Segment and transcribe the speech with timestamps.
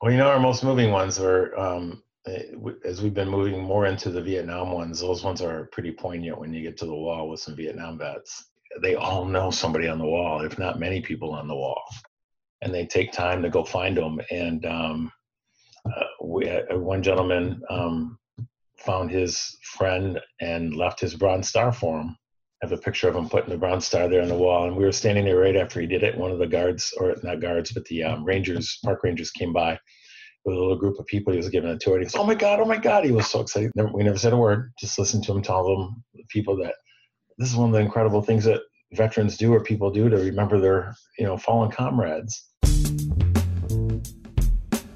[0.00, 2.42] Well, you know, our most moving ones are um, eh,
[2.84, 5.00] as we've been moving more into the Vietnam ones.
[5.00, 8.50] Those ones are pretty poignant when you get to the wall with some Vietnam vets.
[8.82, 11.82] They all know somebody on the wall, if not many people on the wall,
[12.60, 14.20] and they take time to go find them.
[14.30, 15.12] And um,
[15.86, 18.18] uh, we, uh, one gentleman um,
[18.78, 22.16] found his friend and left his bronze star for him.
[22.64, 24.74] I have a picture of him putting the bronze star there on the wall, and
[24.74, 26.16] we were standing there right after he did it.
[26.16, 29.78] One of the guards, or not guards, but the um, rangers, park rangers, came by
[30.46, 31.34] with a little group of people.
[31.34, 31.98] He was giving a tour.
[31.98, 33.70] he goes, "Oh my god, oh my god!" He was so excited.
[33.74, 34.72] Never, we never said a word.
[34.78, 36.76] Just listened to him tell them people that
[37.36, 38.62] this is one of the incredible things that
[38.94, 42.48] veterans do or people do to remember their you know fallen comrades.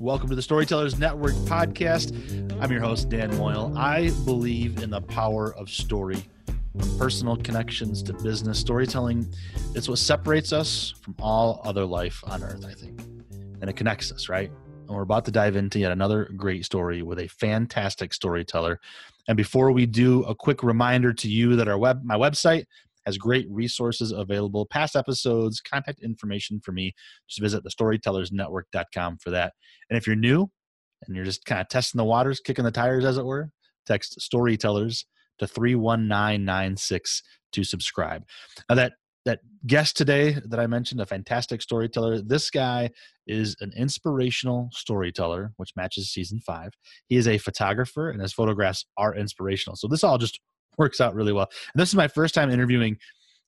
[0.00, 2.12] Welcome to the Storytellers Network podcast.
[2.60, 3.72] I'm your host, Dan Moyle.
[3.76, 6.24] I believe in the power of story,
[6.78, 8.58] from personal connections to business.
[8.58, 9.26] Storytelling
[9.74, 13.00] it's what separates us from all other life on earth, I think.
[13.60, 14.50] And it connects us, right?
[14.86, 18.80] And we're about to dive into yet another great story with a fantastic storyteller
[19.28, 22.64] and before we do, a quick reminder to you that our web, my website
[23.06, 26.94] has great resources available, past episodes, contact information for me.
[27.28, 29.52] Just visit thestorytellersnetwork.com for that.
[29.90, 30.50] And if you're new
[31.06, 33.50] and you're just kind of testing the waters, kicking the tires, as it were,
[33.86, 35.06] text storytellers
[35.38, 38.24] to 31996 to subscribe.
[38.68, 38.92] Now that
[39.24, 42.20] that guest today that I mentioned, a fantastic storyteller.
[42.20, 42.90] This guy
[43.26, 46.72] is an inspirational storyteller, which matches season five.
[47.08, 49.76] He is a photographer, and his photographs are inspirational.
[49.76, 50.40] So this all just
[50.78, 51.48] works out really well.
[51.74, 52.96] And this is my first time interviewing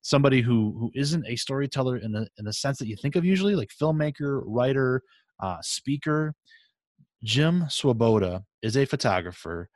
[0.03, 3.25] somebody who who isn't a storyteller in the in the sense that you think of
[3.25, 5.03] usually, like filmmaker, writer,
[5.41, 6.35] uh, speaker.
[7.23, 9.71] Jim Swoboda is a photographer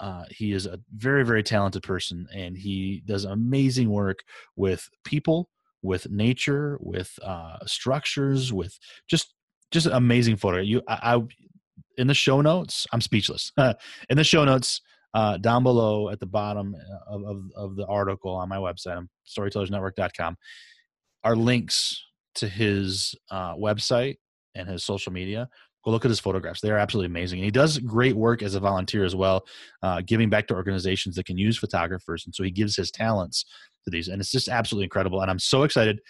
[0.00, 4.24] uh, he is a very, very talented person, and he does amazing work
[4.56, 5.48] with people,
[5.82, 8.78] with nature, with uh, structures, with
[9.08, 9.34] just
[9.70, 10.58] just amazing photo.
[10.58, 11.22] You, I, I
[11.96, 13.52] in the show notes, I'm speechless.
[13.58, 14.80] in the show notes,
[15.14, 18.96] uh, down below at the bottom uh, of, of, of, the article on my website,
[18.96, 20.36] I'm storytellersnetwork.com,
[21.22, 22.04] are links
[22.36, 24.16] to his uh, website
[24.54, 25.48] and his social media
[25.84, 26.60] go look at his photographs.
[26.60, 27.40] They are absolutely amazing.
[27.40, 29.44] And he does great work as a volunteer as well,
[29.82, 32.24] uh, giving back to organizations that can use photographers.
[32.24, 33.44] And so he gives his talents
[33.84, 34.08] to these.
[34.08, 35.20] And it's just absolutely incredible.
[35.20, 36.00] And I'm so excited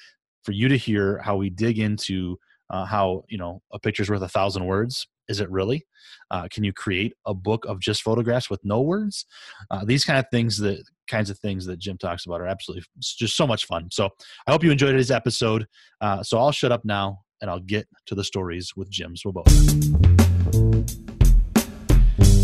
[0.45, 2.39] for you to hear how we dig into
[2.71, 5.07] uh, how, you know, a picture's worth a thousand words.
[5.29, 5.87] Is it really?
[6.31, 9.27] Uh, can you create a book of just photographs with no words?
[9.71, 12.85] Uh, these kind of things that kinds of things that Jim talks about are absolutely
[13.01, 13.89] just so much fun.
[13.91, 14.09] So
[14.47, 15.67] I hope you enjoyed today's episode.
[16.01, 19.51] Uh, so I'll shut up now and I'll get to the stories with Jim Swoboda.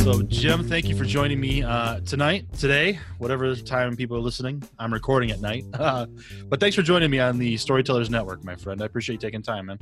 [0.00, 4.62] So, Jim, thank you for joining me uh, tonight, today, whatever time people are listening.
[4.78, 5.64] I'm recording at night.
[5.74, 6.06] Uh,
[6.48, 8.80] but thanks for joining me on the Storytellers Network, my friend.
[8.82, 9.78] I appreciate you taking time, man.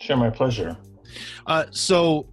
[0.00, 0.76] Sure, my pleasure.
[1.46, 2.26] Uh, so,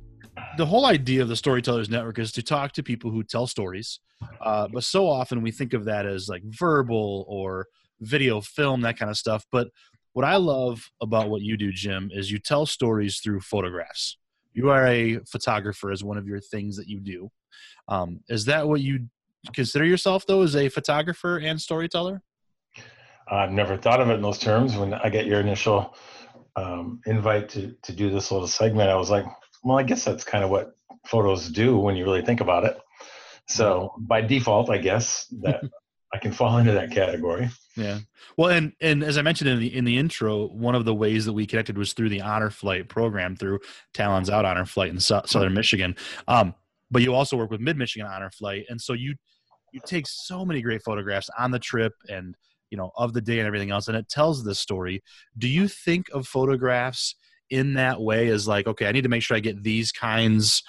[0.57, 3.99] the whole idea of the Storytellers Network is to talk to people who tell stories.
[4.41, 7.67] Uh, but so often we think of that as like verbal or
[8.01, 9.45] video, film, that kind of stuff.
[9.51, 9.67] But
[10.13, 14.17] what I love about what you do, Jim, is you tell stories through photographs.
[14.53, 17.29] You are a photographer as one of your things that you do.
[17.87, 19.07] Um, is that what you
[19.53, 22.21] consider yourself, though, as a photographer and storyteller?
[23.29, 24.77] I've never thought of it in those terms.
[24.77, 25.95] When I get your initial
[26.55, 29.25] um, invite to, to do this little segment, I was like,
[29.65, 30.75] well, I guess that's kind of what
[31.07, 32.79] photos do when you really think about it.
[33.47, 35.63] So by default, I guess that
[36.13, 37.49] I can fall into that category.
[37.75, 37.99] Yeah.
[38.37, 41.25] Well, and and as I mentioned in the in the intro, one of the ways
[41.25, 43.59] that we connected was through the Honor Flight program through
[43.93, 45.95] Talons Out Honor Flight in so- Southern Michigan.
[46.27, 46.53] Um,
[46.91, 49.15] but you also work with Mid Michigan Honor Flight, and so you
[49.73, 52.35] you take so many great photographs on the trip and
[52.69, 55.01] you know of the day and everything else, and it tells this story.
[55.37, 57.15] Do you think of photographs
[57.49, 60.63] in that way as like, okay, I need to make sure I get these kinds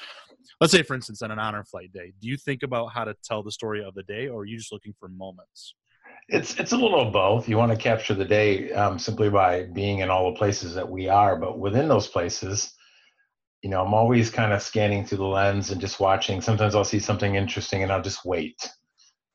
[0.60, 3.14] let's say for instance on an honor flight day do you think about how to
[3.22, 5.74] tell the story of the day or are you just looking for moments?
[6.28, 7.48] It's it's a little of both.
[7.48, 10.88] You want to capture the day um, simply by being in all the places that
[10.88, 12.72] we are but within those places
[13.62, 16.40] you know i'm always kind of scanning through the lens and just watching.
[16.40, 18.68] Sometimes i'll see something interesting and i'll just wait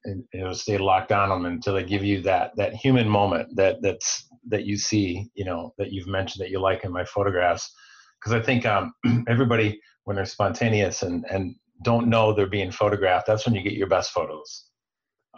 [0.06, 3.82] and know stay locked on them until they give you that that human moment that
[3.82, 7.74] that's that you see you know that you've mentioned that you like in my photographs
[8.20, 8.94] because i think um,
[9.28, 13.74] everybody when they're spontaneous and and don't know they're being photographed that's when you get
[13.74, 14.66] your best photos.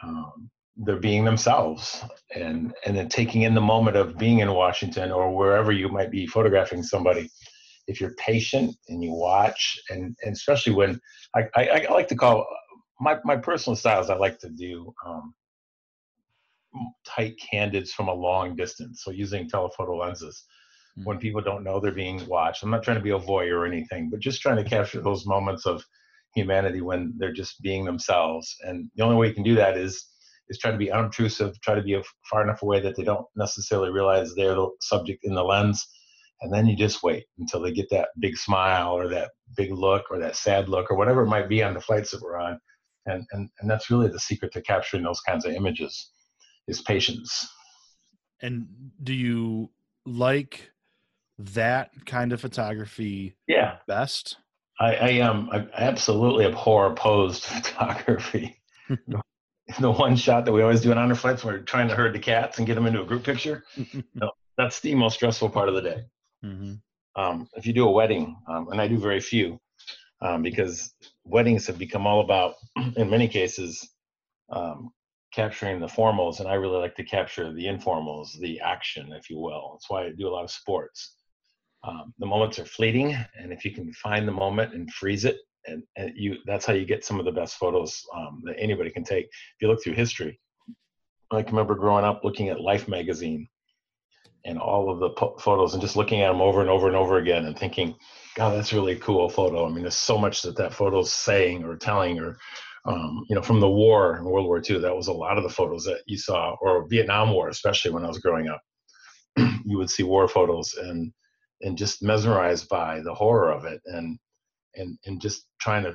[0.04, 2.04] Um, they're being themselves
[2.36, 6.12] and and then taking in the moment of being in washington or wherever you might
[6.12, 7.30] be photographing somebody.
[7.88, 11.00] If you're patient and you watch and, and especially when
[11.36, 12.46] I, I, I like to call
[13.00, 15.34] my, my personal styles i like to do um,
[17.06, 20.44] tight candids from a long distance so using telephoto lenses
[20.98, 21.08] mm-hmm.
[21.08, 23.66] when people don't know they're being watched i'm not trying to be a voyeur or
[23.66, 25.84] anything but just trying to capture those moments of
[26.36, 30.10] humanity when they're just being themselves and the only way you can do that is
[30.50, 32.00] is try to be unobtrusive try to be
[32.30, 35.86] far enough away that they don't necessarily realize they're the subject in the lens
[36.42, 40.04] and then you just wait until they get that big smile or that big look
[40.10, 42.60] or that sad look or whatever it might be on the flights that we're on
[43.06, 46.12] and and, and that's really the secret to capturing those kinds of images
[46.68, 47.50] is patience.
[48.42, 48.68] And
[49.01, 49.69] do you
[50.06, 50.71] like
[51.38, 53.77] that kind of photography yeah.
[53.88, 54.38] best?
[54.80, 58.62] I i um i absolutely abhor posed photography.
[59.80, 62.19] The one shot that we always do on honor flights we're trying to herd the
[62.19, 63.63] cats and get them into a group picture
[64.13, 66.04] no, that's the most stressful part of the day.
[66.44, 66.74] Mm-hmm.
[67.21, 69.60] Um, if you do a wedding, um, and I do very few,
[70.21, 70.94] um, because
[71.24, 72.56] weddings have become all about,
[72.98, 73.88] in many cases,
[74.51, 74.92] um,
[75.34, 79.40] capturing the formals, and I really like to capture the informals, the action, if you
[79.40, 79.72] will.
[79.74, 81.16] That's why I do a lot of sports.
[81.84, 85.38] Um, the moments are fleeting, and if you can find the moment and freeze it,
[85.66, 88.90] and, and you that's how you get some of the best photos um, that anybody
[88.90, 89.26] can take.
[89.26, 90.40] If you look through history,
[91.32, 93.48] I can remember growing up looking at Life magazine
[94.46, 96.96] and all of the po- photos and just looking at them over and over and
[96.96, 97.96] over again and thinking,
[98.36, 99.66] God, that's really cool photo.
[99.66, 102.38] I mean, there's so much that that photo's saying or telling or,
[102.86, 105.44] um, you know, from the war in World War II, that was a lot of
[105.44, 108.62] the photos that you saw, or Vietnam War, especially when I was growing up.
[109.66, 111.12] you would see war photos and
[111.62, 114.20] and just mesmerized by the horror of it and
[114.76, 115.94] and and just trying to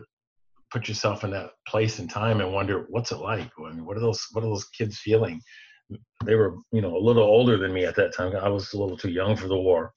[0.71, 3.51] put yourself in that place and time and wonder what's it like.
[3.59, 5.41] I mean, what are those what are those kids feeling?
[6.25, 8.35] they were you know a little older than me at that time.
[8.37, 9.93] I was a little too young for the war,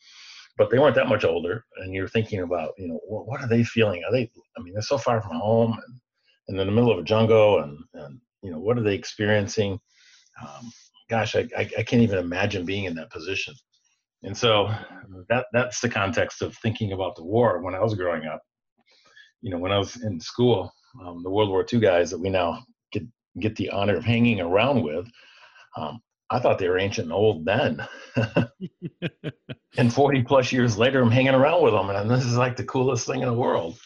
[0.58, 1.66] but they weren't that much older.
[1.78, 4.04] And you're thinking about you know what, what are they feeling?
[4.06, 4.30] Are they?
[4.58, 6.01] I mean, they're so far from home and,
[6.52, 9.80] and in the middle of a jungle, and and you know what are they experiencing?
[10.42, 10.72] Um,
[11.10, 13.54] gosh, I, I I can't even imagine being in that position.
[14.24, 14.70] And so
[15.30, 18.42] that that's the context of thinking about the war when I was growing up.
[19.42, 20.72] You know, when I was in school,
[21.04, 23.04] um, the World War II guys that we now get
[23.40, 25.08] get the honor of hanging around with
[25.78, 27.86] um, I thought they were ancient and old then.
[29.78, 32.64] and 40 plus years later, I'm hanging around with them, and this is like the
[32.64, 33.78] coolest thing in the world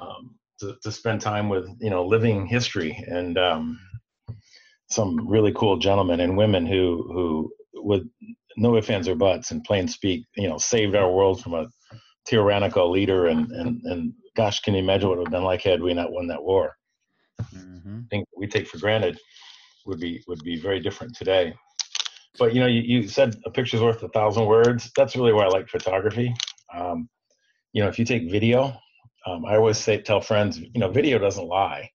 [0.00, 3.78] um, to, to spend time with, you know, living history and um,
[4.88, 8.08] some really cool gentlemen and women who, who with
[8.56, 11.66] no ifs, ands, or buts, and plain speak, you know, saved our world from a
[12.26, 13.26] tyrannical leader.
[13.26, 15.94] And, and, and gosh, can you imagine what it would have been like had we
[15.94, 16.74] not won that war?
[17.54, 18.02] Mm-hmm.
[18.10, 19.18] Things we take for granted
[19.84, 21.54] would be would be very different today.
[22.38, 24.90] But you know, you, you said a picture's worth a thousand words.
[24.96, 26.34] That's really why I like photography.
[26.74, 27.08] Um,
[27.72, 28.76] you know, if you take video,
[29.26, 31.90] um, I always say tell friends, you know, video doesn't lie.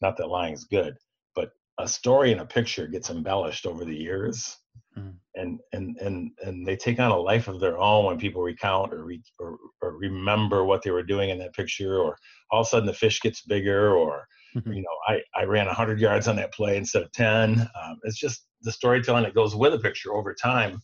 [0.00, 0.96] Not that lying is good,
[1.34, 4.56] but a story in a picture gets embellished over the years,
[4.96, 5.14] mm.
[5.34, 8.92] and and and and they take on a life of their own when people recount
[8.92, 12.16] or, re, or or remember what they were doing in that picture, or
[12.50, 14.72] all of a sudden the fish gets bigger, or Mm-hmm.
[14.72, 17.60] You know, I, I ran 100 yards on that play instead of 10.
[17.60, 20.80] Um, it's just the storytelling that goes with a picture over time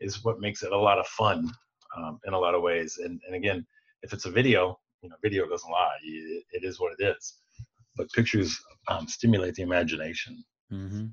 [0.00, 1.50] is what makes it a lot of fun
[1.96, 2.98] um, in a lot of ways.
[3.02, 3.66] And, and again,
[4.02, 5.96] if it's a video, you know, video doesn't lie.
[6.02, 7.34] it, it is what it is.
[7.96, 8.58] But pictures
[8.88, 10.44] um, stimulate the imagination.
[10.72, 11.06] Mm-hmm.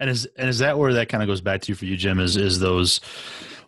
[0.00, 1.96] And is and is that where that kind of goes back to you for you,
[1.96, 2.18] Jim?
[2.20, 3.00] Is is those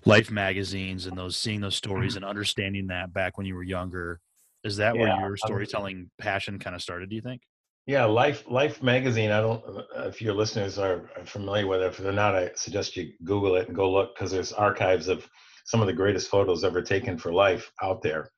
[0.04, 4.20] life magazines and those seeing those stories and understanding that back when you were younger?
[4.64, 7.10] Is that yeah, where your storytelling passion kind of started?
[7.10, 7.42] Do you think?
[7.86, 9.30] Yeah, Life Life magazine.
[9.30, 9.62] I don't.
[9.96, 13.66] If your listeners are familiar with it, if they're not, I suggest you Google it
[13.66, 15.28] and go look because there's archives of
[15.64, 18.30] some of the greatest photos ever taken for Life out there.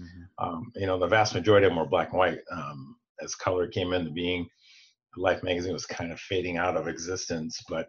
[0.00, 0.44] Mm-hmm.
[0.46, 2.38] Um, you know, the vast majority of them were black and white.
[2.50, 4.46] Um, as color came into being,
[5.18, 7.58] Life magazine was kind of fading out of existence.
[7.70, 7.88] But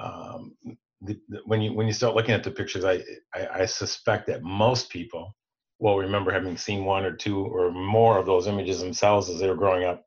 [0.00, 0.56] um,
[1.02, 3.02] the, the, when you when you start looking at the pictures, I,
[3.34, 5.34] I I suspect that most people
[5.78, 9.48] will remember having seen one or two or more of those images themselves as they
[9.48, 10.02] were growing up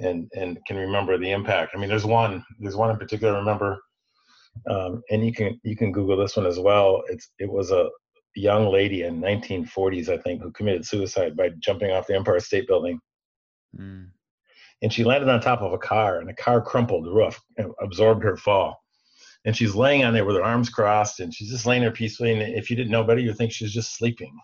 [0.00, 1.72] and and can remember the impact.
[1.74, 3.34] I mean, there's one there's one in particular.
[3.34, 3.78] I remember,
[4.70, 7.02] um, and you can you can Google this one as well.
[7.08, 7.88] It's it was a
[8.34, 12.66] young lady in 1940s, I think, who committed suicide by jumping off the Empire State
[12.66, 13.00] Building.
[13.78, 14.10] Mm.
[14.82, 17.72] and she landed on top of a car, and the car crumpled the roof, and
[17.80, 18.82] absorbed her fall.
[19.44, 22.32] And she's laying on there with her arms crossed, and she's just laying there peacefully.
[22.32, 24.36] And if you didn't know better, you'd think she's just sleeping.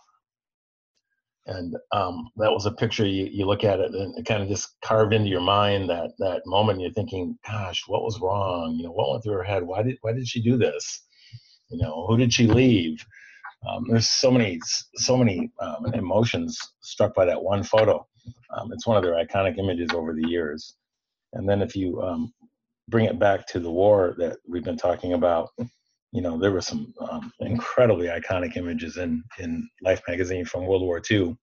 [1.48, 4.50] And um, that was a picture you, you look at it and it kind of
[4.50, 6.80] just carved into your mind that that moment.
[6.80, 8.74] You're thinking, "Gosh, what was wrong?
[8.76, 9.62] You know, what went through her head?
[9.62, 11.06] Why did why did she do this?
[11.70, 13.02] You know, who did she leave?"
[13.66, 14.60] Um, there's so many
[14.96, 18.06] so many um, emotions struck by that one photo.
[18.56, 20.76] Um, it's one of their iconic images over the years.
[21.32, 22.32] And then if you um,
[22.88, 25.50] bring it back to the war that we've been talking about,
[26.12, 30.82] you know, there were some um, incredibly iconic images in in Life magazine from World
[30.82, 31.36] War II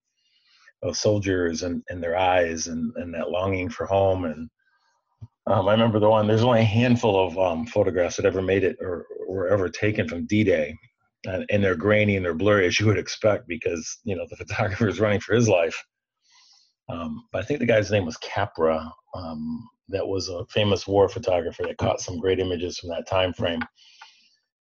[0.84, 4.26] of soldiers and, and their eyes and, and that longing for home.
[4.26, 4.50] And
[5.48, 6.28] um, I remember the one.
[6.28, 10.08] There's only a handful of um, photographs that ever made it or were ever taken
[10.08, 10.76] from D-Day,
[11.26, 14.88] and, they're grainy and they're blurry as you would expect because you know the photographer
[14.88, 15.82] is running for his life.
[16.90, 18.92] Um, but I think the guy's name was Capra.
[19.16, 23.34] Um, that was a famous war photographer that caught some great images from that time
[23.34, 23.62] frame.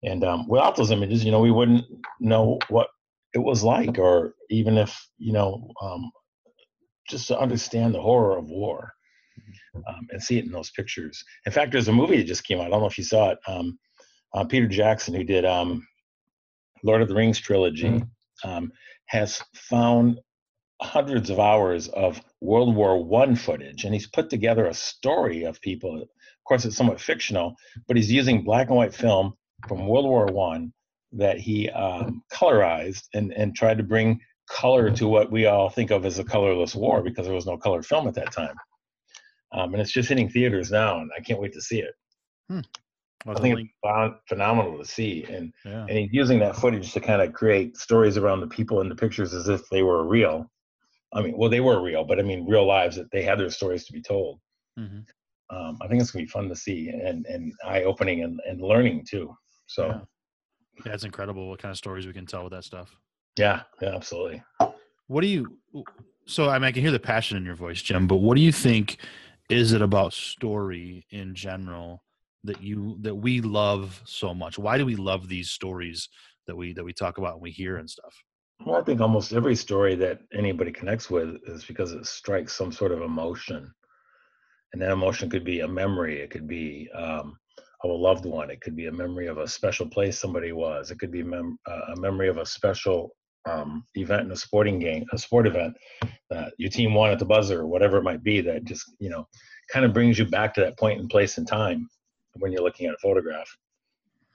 [0.03, 1.85] And um, without those images, you know, we wouldn't
[2.19, 2.87] know what
[3.33, 6.11] it was like, or even if, you know, um,
[7.09, 8.91] just to understand the horror of war
[9.75, 11.23] um, and see it in those pictures.
[11.45, 12.67] In fact, there's a movie that just came out.
[12.67, 13.39] I don't know if you saw it.
[13.47, 13.79] Um,
[14.33, 15.85] uh, Peter Jackson, who did um,
[16.83, 18.03] Lord of the Rings trilogy,
[18.43, 18.71] um,
[19.05, 20.19] has found
[20.81, 25.61] hundreds of hours of World War One footage, and he's put together a story of
[25.61, 26.01] people.
[26.01, 26.09] Of
[26.45, 27.55] course, it's somewhat fictional,
[27.87, 29.33] but he's using black and white film
[29.67, 30.73] from World War One
[31.13, 35.91] that he um, colorized and and tried to bring color to what we all think
[35.91, 38.55] of as a colorless war because there was no color film at that time.
[39.53, 41.93] Um, and it's just hitting theaters now, and I can't wait to see it.
[42.49, 42.61] Hmm.
[43.27, 45.85] I think it's phenomenal to see, and yeah.
[45.87, 48.95] and he's using that footage to kind of create stories around the people in the
[48.95, 50.49] pictures as if they were real.
[51.13, 53.49] I mean, well, they were real, but I mean, real lives that they had their
[53.49, 54.39] stories to be told.
[54.79, 55.55] Mm-hmm.
[55.55, 58.61] Um, I think it's gonna be fun to see and and eye opening and, and
[58.61, 59.35] learning too.
[59.67, 59.99] So, yeah.
[60.85, 62.95] yeah, it's incredible what kind of stories we can tell with that stuff.
[63.37, 64.43] Yeah, yeah, absolutely.
[65.07, 65.57] What do you?
[66.25, 68.07] So I mean, I can hear the passion in your voice, Jim.
[68.07, 68.97] But what do you think?
[69.49, 72.01] Is it about story in general
[72.43, 74.57] that you that we love so much?
[74.59, 76.09] Why do we love these stories
[76.47, 78.13] that we that we talk about and we hear and stuff?
[78.65, 82.71] Well, I think almost every story that anybody connects with is because it strikes some
[82.71, 83.73] sort of emotion.
[84.71, 87.37] And that emotion could be a memory, it could be um,
[87.83, 90.89] of a loved one, it could be a memory of a special place somebody was,
[90.89, 93.11] it could be mem- uh, a memory of a special
[93.45, 95.75] um, event in a sporting game, a sport event
[96.29, 99.09] that your team won at the buzzer, or whatever it might be, that just, you
[99.09, 99.27] know,
[99.71, 101.87] kind of brings you back to that point in place in time
[102.33, 103.49] when you're looking at a photograph.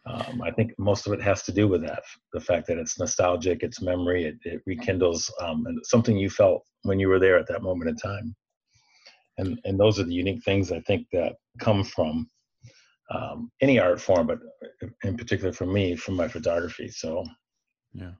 [0.07, 2.03] Um, I think most of it has to do with that
[2.33, 6.65] the fact that it's nostalgic, it's memory, it, it rekindles um, and something you felt
[6.83, 8.35] when you were there at that moment in time.
[9.37, 12.29] And, and those are the unique things I think that come from
[13.11, 14.39] um, any art form, but
[15.05, 16.89] in particular for me, from my photography.
[16.89, 17.25] So,
[17.93, 18.13] yeah.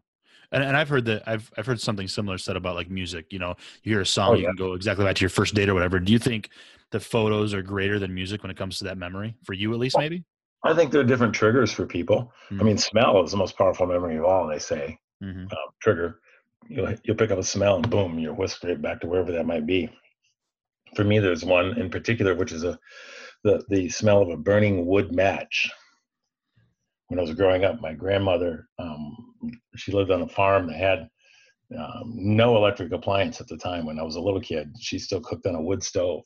[0.53, 3.33] And, and I've heard that I've I've heard something similar said about like music.
[3.33, 4.41] You know, you hear a song, oh, yeah.
[4.41, 5.99] you can go exactly back to your first date or whatever.
[5.99, 6.51] Do you think
[6.91, 9.79] the photos are greater than music when it comes to that memory for you, at
[9.79, 10.25] least, maybe?
[10.65, 12.33] I think there are different triggers for people.
[12.51, 12.61] Mm-hmm.
[12.61, 14.49] I mean, smell is the most powerful memory of all.
[14.49, 15.47] They say mm-hmm.
[15.47, 16.21] uh, trigger.
[16.69, 19.47] You'll you'll pick up a smell and boom, you're whisked right back to wherever that
[19.47, 19.89] might be.
[20.97, 22.79] For me, there's one in particular, which is a
[23.45, 25.71] the the smell of a burning wood match.
[27.09, 29.28] When I was growing up, my grandmother um,
[29.77, 31.09] she lived on a farm that had
[31.77, 33.87] um, no electric appliance at the time.
[33.87, 36.25] When I was a little kid, she still cooked on a wood stove.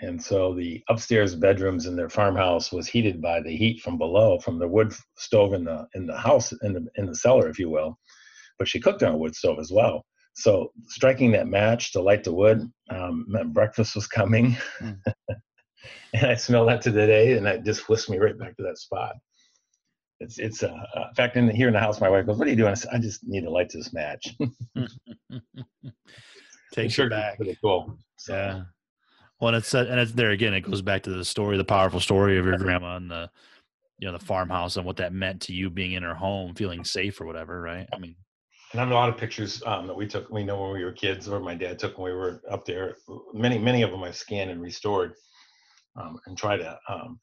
[0.00, 4.38] And so the upstairs bedrooms in their farmhouse was heated by the heat from below
[4.38, 7.58] from the wood stove in the in the house in the in the cellar if
[7.58, 7.98] you will.
[8.58, 10.04] But she cooked on a wood stove as well.
[10.34, 14.56] So striking that match to light the wood um, meant breakfast was coming.
[14.80, 14.98] Mm.
[16.14, 18.62] and i smell that to the day and that just whisked me right back to
[18.62, 19.14] that spot
[20.20, 22.46] it's it's uh, uh in fact in here in the house my wife goes what
[22.46, 24.34] are you doing i, said, I just need to light this match
[26.72, 28.62] take sure back pretty cool so, yeah
[29.40, 30.52] well, and it's and it's there again.
[30.52, 33.30] It goes back to the story, the powerful story of your grandma and the,
[33.98, 36.82] you know, the farmhouse and what that meant to you being in her home, feeling
[36.82, 37.88] safe or whatever, right?
[37.92, 38.16] I mean,
[38.72, 40.28] and I have a lot of pictures um, that we took.
[40.30, 42.96] We know when we were kids, or my dad took when we were up there.
[43.32, 45.14] Many, many of them I've scanned and restored,
[45.96, 47.20] um, and try to um,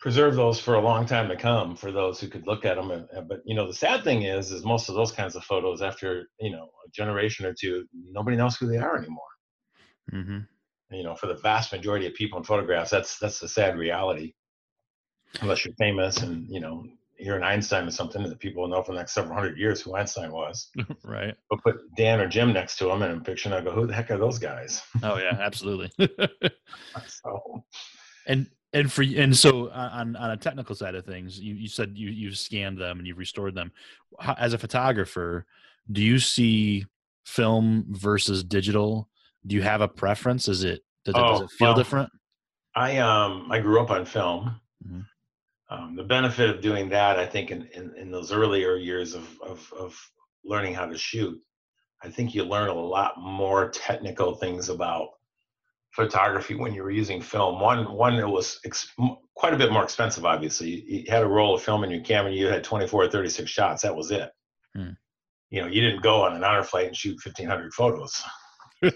[0.00, 2.90] preserve those for a long time to come for those who could look at them.
[2.90, 5.82] And, but you know, the sad thing is, is most of those kinds of photos,
[5.82, 9.22] after you know a generation or two, nobody knows who they are anymore.
[10.12, 10.38] Mm-hmm
[10.90, 14.34] you know for the vast majority of people in photographs that's that's the sad reality
[15.40, 16.84] unless you're famous and you know
[17.18, 19.80] you're an Einstein or something, that people will know for the next several hundred years
[19.80, 20.70] who Einstein was.
[21.04, 21.34] right.
[21.48, 23.86] But put Dan or Jim next to him in a picture, picturing, I go, who
[23.86, 24.82] the heck are those guys?
[25.02, 25.90] Oh yeah, absolutely.
[27.06, 27.64] so,
[28.26, 31.92] and and for and so on on a technical side of things, you you said
[31.94, 33.72] you you've scanned them and you've restored them.
[34.20, 35.46] How, as a photographer,
[35.90, 36.84] do you see
[37.24, 39.08] film versus digital?
[39.46, 40.48] Do you have a preference?
[40.48, 42.10] Is it does it, oh, does it feel well, different?
[42.74, 44.60] I um I grew up on film.
[44.86, 45.06] Mhm.
[45.70, 49.26] Um, the benefit of doing that, I think, in, in, in those earlier years of,
[49.40, 49.96] of of
[50.44, 51.40] learning how to shoot,
[52.02, 55.10] I think you learn a lot more technical things about
[55.94, 57.60] photography when you were using film.
[57.60, 58.92] One one it was ex-
[59.36, 60.24] quite a bit more expensive.
[60.24, 62.32] Obviously, you, you had a roll of film in your camera.
[62.32, 63.82] You had 24 or 36 shots.
[63.82, 64.30] That was it.
[64.74, 64.90] Hmm.
[65.50, 68.20] You know, you didn't go on an honor flight and shoot 1,500 photos.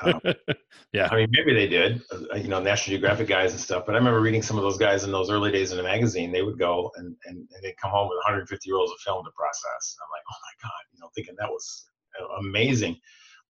[0.00, 0.21] um,
[0.93, 1.09] yeah.
[1.11, 3.85] I mean, maybe they did, uh, you know, National Geographic guys and stuff.
[3.87, 6.33] But I remember reading some of those guys in those early days in the magazine.
[6.33, 9.31] They would go and, and, and they'd come home with 150 rolls of film to
[9.37, 9.95] process.
[9.95, 11.87] And I'm like, oh my God, you know, thinking that was
[12.21, 12.99] uh, amazing.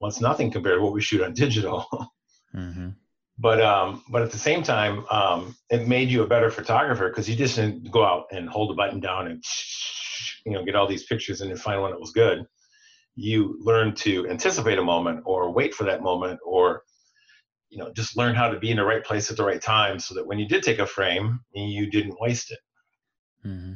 [0.01, 1.87] Well, it's nothing compared to what we shoot on digital.
[3.39, 7.29] but um, but at the same time, um, it made you a better photographer because
[7.29, 9.45] you just didn't go out and hold a button down and
[10.45, 12.45] you know get all these pictures and then find one that was good.
[13.15, 16.83] You learn to anticipate a moment or wait for that moment or
[17.71, 20.01] you know just learn how to be in the right place at the right time
[20.01, 22.59] so that when you did take a frame, you didn't waste it.
[23.43, 23.75] hmm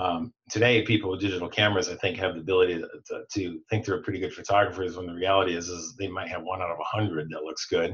[0.00, 3.84] Um, today, people with digital cameras, I think, have the ability to, to, to think
[3.84, 4.96] they're pretty good photographers.
[4.96, 7.66] When the reality is, is they might have one out of a hundred that looks
[7.66, 7.92] good,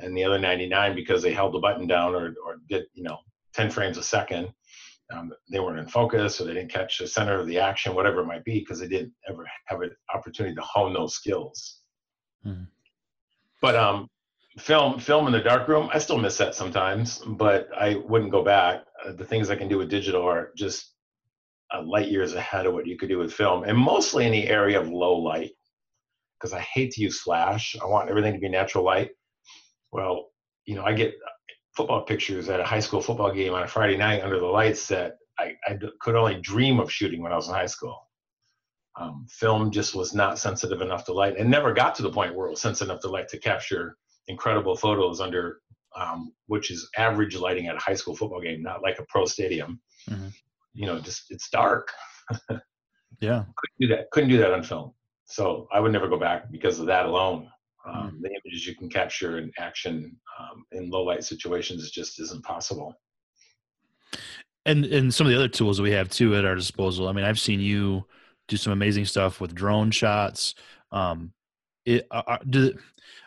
[0.00, 3.18] and the other 99 because they held the button down or or did you know
[3.54, 4.48] 10 frames a second.
[5.10, 8.20] Um, they weren't in focus or they didn't catch the center of the action, whatever
[8.20, 11.80] it might be, because they didn't ever have an opportunity to hone those skills.
[12.44, 12.66] Mhm.
[13.62, 14.08] But um,
[14.58, 18.84] film film in the darkroom, I still miss that sometimes, but I wouldn't go back.
[19.04, 20.94] Uh, the things I can do with digital are just
[21.74, 24.48] uh, light years ahead of what you could do with film, and mostly in the
[24.48, 25.52] area of low light,
[26.38, 27.76] because I hate to use flash.
[27.82, 29.10] I want everything to be natural light.
[29.92, 30.28] Well,
[30.64, 31.14] you know, I get
[31.76, 34.86] football pictures at a high school football game on a Friday night under the lights
[34.88, 37.98] that I, I could only dream of shooting when I was in high school.
[38.96, 42.34] Um, film just was not sensitive enough to light and never got to the point
[42.34, 45.60] where it was sensitive enough to light to capture incredible photos under
[45.96, 49.24] um, which is average lighting at a high school football game, not like a pro
[49.24, 49.80] stadium.
[50.08, 50.32] Mhm.
[50.74, 51.92] You know, just it's dark.
[53.20, 53.44] Yeah.
[53.56, 54.10] Couldn't do that.
[54.10, 54.92] Couldn't do that on film.
[55.26, 57.48] So I would never go back because of that alone.
[57.88, 58.22] Um, Mm.
[58.22, 62.94] The images you can capture in action um, in low light situations just isn't possible.
[64.66, 67.08] and and some of the other tools that we have too at our disposal.
[67.08, 68.04] I mean, I've seen you
[68.48, 70.54] do some amazing stuff with drone shots.
[70.92, 71.32] Um,
[71.84, 72.76] it, uh, uh, do,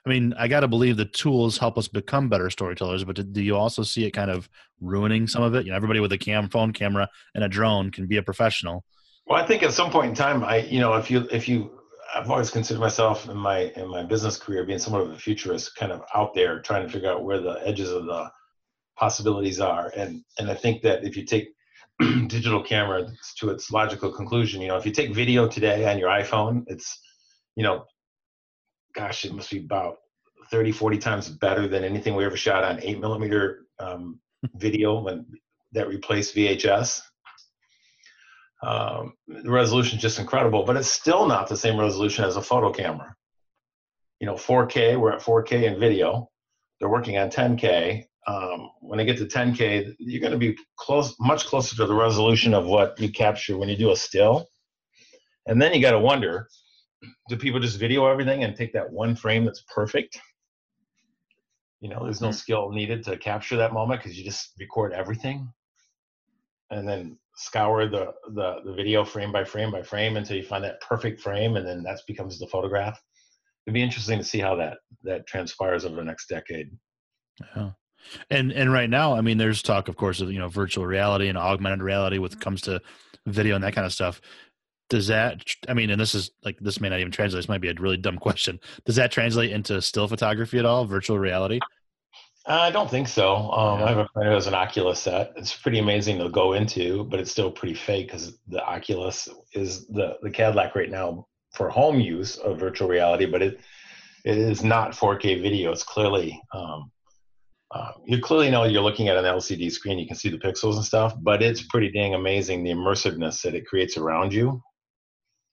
[0.05, 3.23] I mean, I got to believe the tools help us become better storytellers, but do,
[3.23, 5.65] do you also see it kind of ruining some of it?
[5.65, 8.83] You know, everybody with a cam, phone camera, and a drone can be a professional.
[9.25, 11.71] Well, I think at some point in time, I, you know, if you, if you,
[12.13, 15.75] I've always considered myself in my in my business career being somewhat of a futurist,
[15.75, 18.29] kind of out there trying to figure out where the edges of the
[18.97, 21.49] possibilities are, and and I think that if you take
[22.27, 26.09] digital camera to its logical conclusion, you know, if you take video today on your
[26.09, 26.99] iPhone, it's,
[27.55, 27.85] you know,
[28.95, 29.97] gosh, it must be about
[30.49, 34.19] 30, 40 times better than anything we ever shot on eight millimeter um,
[34.55, 35.25] video when
[35.73, 37.01] that replaced VHS.
[38.63, 42.41] Um, the resolution is just incredible, but it's still not the same resolution as a
[42.41, 43.15] photo camera.
[44.19, 46.29] You know, 4K, we're at 4K in video.
[46.79, 48.05] They're working on 10K.
[48.27, 51.93] Um, when they get to 10K, you're going to be close, much closer to the
[51.93, 54.47] resolution of what you capture when you do a still.
[55.47, 56.47] And then you got to wonder,
[57.29, 60.19] do people just video everything and take that one frame that's perfect?
[61.79, 62.35] You know, there's no Mhm.
[62.35, 65.51] skill needed to capture that moment because you just record everything
[66.69, 70.63] and then scour the, the the video frame by frame by frame until you find
[70.63, 72.99] that perfect frame and then that becomes the photograph
[73.65, 76.69] it'd be interesting to see how that that transpires over the next decade
[77.55, 77.71] Yeah.
[78.29, 81.27] And and right now, I mean, there's talk, of course, of you know virtual reality
[81.27, 82.41] and augmented reality when it mm-hmm.
[82.41, 82.81] comes to
[83.25, 84.21] video and that kind of stuff.
[84.89, 85.43] Does that?
[85.69, 87.39] I mean, and this is like this may not even translate.
[87.39, 88.59] This might be a really dumb question.
[88.85, 90.85] Does that translate into still photography at all?
[90.85, 91.59] Virtual reality?
[92.45, 93.85] I don't think so um, Yeah.
[93.85, 97.03] i have a friend who has an oculus set it's pretty amazing to go into
[97.05, 101.69] but it's still pretty fake because the oculus is the the cadillac right now for
[101.69, 103.59] home use of virtual reality but it
[104.23, 106.91] it is not 4k video it's clearly um,
[107.73, 109.97] uh, you clearly know you're looking at an LCD screen.
[109.97, 113.55] You can see the pixels and stuff, but it's pretty dang amazing the immersiveness that
[113.55, 114.61] it creates around you.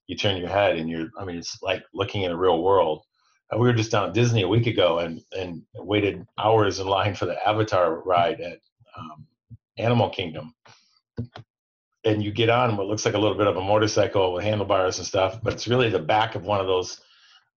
[0.07, 3.03] You turn your head and you're, I mean, it's like looking at a real world.
[3.53, 6.87] Uh, we were just down at Disney a week ago and, and waited hours in
[6.87, 8.59] line for the Avatar ride at
[8.97, 9.25] um,
[9.77, 10.53] Animal Kingdom.
[12.05, 14.97] and you get on what looks like a little bit of a motorcycle with handlebars
[14.99, 17.01] and stuff, but it's really the back of one of those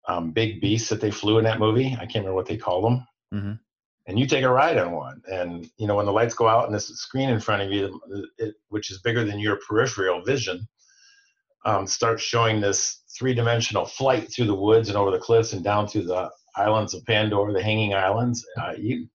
[0.08, 1.94] um, big beasts that they flew in that movie.
[1.96, 3.08] I can't remember what they call them.
[3.34, 3.60] Mhm.
[4.08, 6.66] And you take a ride on one, and you know when the lights go out
[6.66, 8.02] and this screen in front of you,
[8.40, 10.68] it, which is bigger than your peripheral vision,
[11.66, 15.88] um, starts showing this three-dimensional flight through the woods and over the cliffs and down
[15.88, 18.46] through the islands of Pandora, the Hanging Islands.
[18.60, 19.08] Uh, you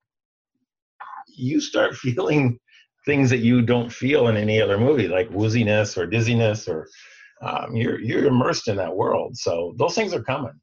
[1.28, 2.59] you start feeling
[3.04, 6.88] things that you don't feel in any other movie, like wooziness or dizziness, or
[7.42, 9.37] um, you're you're immersed in that world.
[9.37, 10.59] So those things are coming.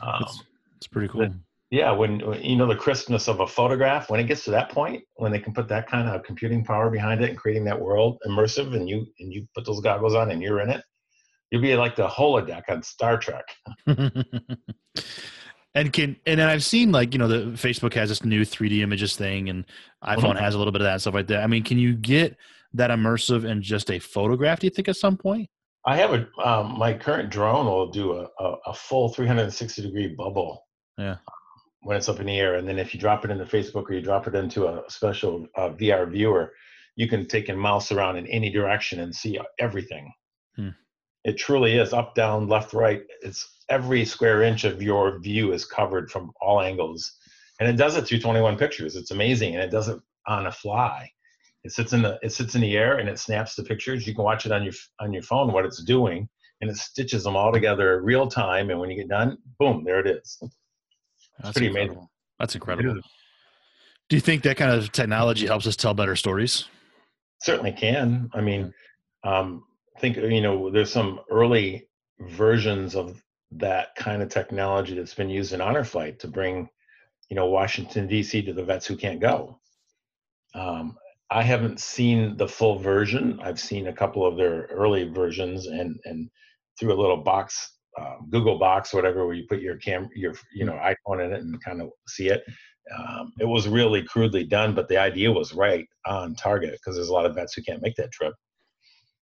[0.00, 0.42] Um, It's,
[0.78, 1.28] it's pretty cool.
[1.70, 4.70] yeah, when when- you know the crispness of a photograph, when it gets to that
[4.70, 7.80] point, when they can put that kind of computing power behind it and creating that
[7.80, 10.82] world immersive, and you and you put those goggles on and you're in it,
[11.50, 13.44] you'll be like the holodeck on Star Trek.
[15.74, 18.80] and can and then I've seen like you know the Facebook has this new 3D
[18.80, 19.64] images thing, and
[20.04, 20.40] iPhone Mhm.
[20.40, 21.42] has a little bit of that and stuff like that.
[21.42, 22.36] I mean, can you get
[22.72, 24.60] that immersive in just a photograph?
[24.60, 25.48] Do you think at some point?
[25.84, 30.08] I have a um, my current drone will do a, a, a full 360 degree
[30.08, 30.64] bubble.
[30.98, 31.16] Yeah.
[31.82, 33.92] When it's up in the air, and then if you drop it into Facebook or
[33.92, 36.52] you drop it into a special uh, VR viewer,
[36.96, 40.10] you can take and mouse around in any direction and see everything.
[40.56, 40.70] Hmm.
[41.26, 43.02] It truly is up, down, left, right.
[43.20, 47.12] It's every square inch of your view is covered from all angles,
[47.58, 48.94] and it does it through 21 pictures.
[48.94, 51.10] It's amazing, and it does it on a fly.
[51.64, 54.06] It sits in the it sits in the air and it snaps the pictures.
[54.06, 56.28] You can watch it on your on your phone what it's doing,
[56.60, 58.70] and it stitches them all together real time.
[58.70, 60.40] And when you get done, boom, there it is.
[61.40, 61.88] That's pretty amazing.
[61.88, 62.10] incredible.
[62.38, 63.00] That's incredible.
[64.08, 66.68] Do you think that kind of technology helps us tell better stories?
[67.42, 68.30] Certainly can.
[68.32, 68.72] I mean,
[69.24, 69.64] um,
[69.98, 71.88] think you know there's some early
[72.20, 76.68] versions of that kind of technology that's been used in honor flight to bring
[77.30, 78.42] you know Washington D.C.
[78.42, 79.60] to the vets who can't go.
[80.54, 80.96] Um,
[81.30, 83.40] I haven't seen the full version.
[83.42, 86.30] I've seen a couple of their early versions, and and
[86.78, 90.64] through a little box, uh, Google Box, whatever, where you put your cam, your you
[90.64, 92.44] know iPhone in it and kind of see it.
[92.96, 97.08] Um, it was really crudely done, but the idea was right on target because there's
[97.08, 98.32] a lot of vets who can't make that trip.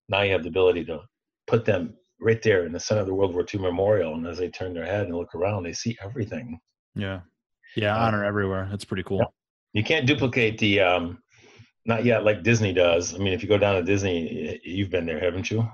[0.08, 1.00] Now you have the ability to
[1.46, 4.38] put them right there in the center of the World War II memorial, and as
[4.38, 6.58] they turn their head and look around, they see everything.
[6.94, 7.20] Yeah.
[7.76, 7.96] Yeah.
[7.96, 8.68] Uh, Honor everywhere.
[8.70, 9.18] That's pretty cool.
[9.18, 9.30] Yep.
[9.72, 11.18] You can't duplicate the, um,
[11.86, 13.14] not yet like Disney does.
[13.14, 15.68] I mean, if you go down to Disney, you've been there, haven't you?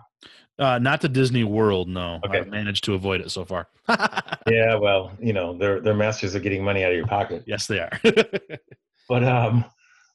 [0.59, 1.89] Uh, not the Disney World.
[1.89, 2.21] No.
[2.25, 2.39] Okay.
[2.39, 3.69] I've managed to avoid it so far.
[4.47, 7.45] Yeah, well, you know, they're they're masters of getting money out of your pocket.
[7.47, 7.91] yes, they are.
[9.09, 9.65] But um,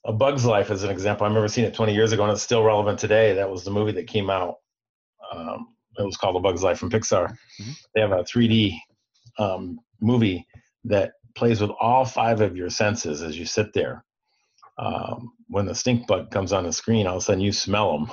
[0.05, 1.25] A Bug's Life is an example.
[1.25, 3.33] I remember seeing it 20 years ago, and it's still relevant today.
[3.33, 4.57] That was the movie that came out.
[5.31, 7.35] Um, it was called A Bug's Life from Pixar.
[7.59, 7.77] Mhm.
[7.93, 8.79] They have a 3D
[9.39, 10.45] um, movie
[10.83, 14.05] that plays with all five of your senses as you sit there.
[14.77, 18.07] Um, when the stink bug comes on the screen, all of a sudden you smell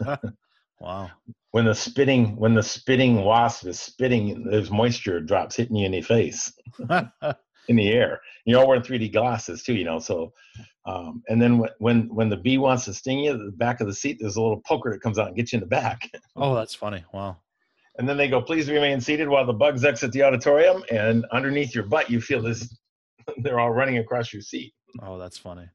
[0.00, 0.18] them.
[0.80, 1.10] wow.
[1.52, 5.92] When the spitting, when the spitting wasp is spitting, there's moisture drops hitting you in
[5.92, 6.52] the face.
[7.68, 8.20] in the air.
[8.44, 9.98] You're all wearing 3D glasses too, you know.
[9.98, 10.32] So,
[10.86, 13.94] um, and then when when the bee wants to sting you, the back of the
[13.94, 16.10] seat, there's a little poker that comes out and gets you in the back.
[16.36, 17.04] oh, that's funny.
[17.12, 17.38] Wow.
[17.98, 21.74] And then they go, "Please remain seated while the bugs exit the auditorium." And underneath
[21.74, 22.76] your butt, you feel this.
[23.38, 24.72] They're all running across your seat.
[25.02, 25.66] Oh, that's funny.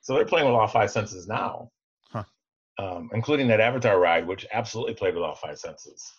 [0.00, 1.70] So they're playing with all five senses now,
[2.10, 2.24] Huh.
[2.78, 6.12] um, including that Avatar ride, which absolutely played with all five senses.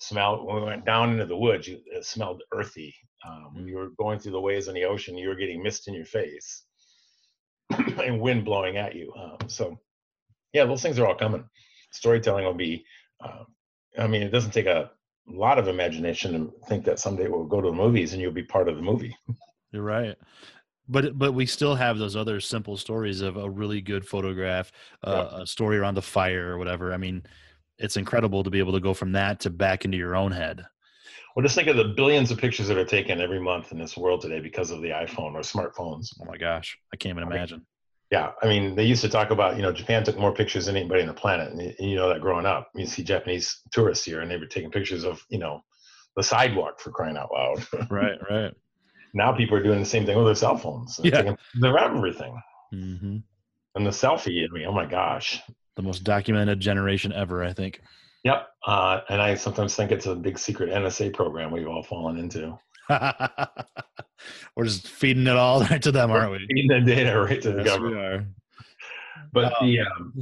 [0.00, 2.94] Smell when we went down into the woods, you, it smelled earthy.
[3.26, 5.88] Um, when you were going through the waves in the ocean, you were getting mist
[5.88, 6.64] in your face
[7.70, 9.12] and wind blowing at you.
[9.14, 9.78] Um, so,
[10.54, 11.44] yeah, those things are all coming.
[11.92, 12.84] Storytelling will be.
[13.22, 13.46] Um,
[13.98, 14.90] I mean, it doesn't take a
[15.26, 18.42] lot of imagination to think that someday we'll go to the movies and you'll be
[18.42, 19.14] part of the movie.
[19.72, 20.16] You're right.
[20.88, 24.72] But but we still have those other simple stories of a really good photograph,
[25.04, 26.92] uh, a story around the fire or whatever.
[26.92, 27.22] I mean,
[27.80, 30.64] it's incredible to be able to go from that to back into your own head.
[31.34, 33.96] Well, just think of the billions of pictures that are taken every month in this
[33.96, 36.08] world today because of the iPhone or smartphones.
[36.20, 37.66] Oh my gosh, I can't even I mean, imagine.
[38.10, 40.76] Yeah, I mean, they used to talk about, you know, Japan took more pictures than
[40.76, 41.52] anybody on the planet.
[41.52, 42.68] And you, know that growing up.
[42.74, 45.60] You see Japanese tourists here and they were taking pictures of, you know,
[46.16, 47.64] the sidewalk for crying out loud.
[47.90, 48.52] Right, right.
[49.14, 50.96] now people are doing the same thing with their cell phones.
[50.96, 51.18] They're Yeah.
[51.22, 52.42] taking of everything.
[52.72, 53.18] hmm
[53.76, 55.40] And the selfie, I mean, oh my gosh.
[55.80, 57.80] The most documented generation ever, I think.
[58.24, 58.48] Yep.
[58.66, 62.58] Uh, and I sometimes think it's a big secret NSA program we've all fallen into.
[64.56, 66.46] We're just feeding it all right to them, aren't we?
[66.48, 67.94] Feeding the data right to the Yes, government.
[67.96, 68.26] we are.
[69.32, 69.64] But Oh.
[69.64, 70.12] the um,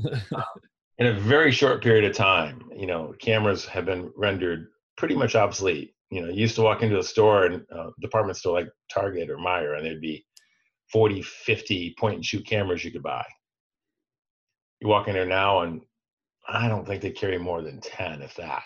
[0.99, 5.35] in a very short period of time, you know, cameras have been rendered pretty much
[5.35, 5.93] obsolete.
[6.13, 9.29] You know, you used to walk into a store and uh, department store like Target
[9.29, 10.25] or Meijer, and there'd be
[10.93, 13.25] 40, 50 point and shoot cameras you could buy.
[14.81, 15.83] You walk in there now, and
[16.49, 18.63] I don't think they carry more than ten, if that,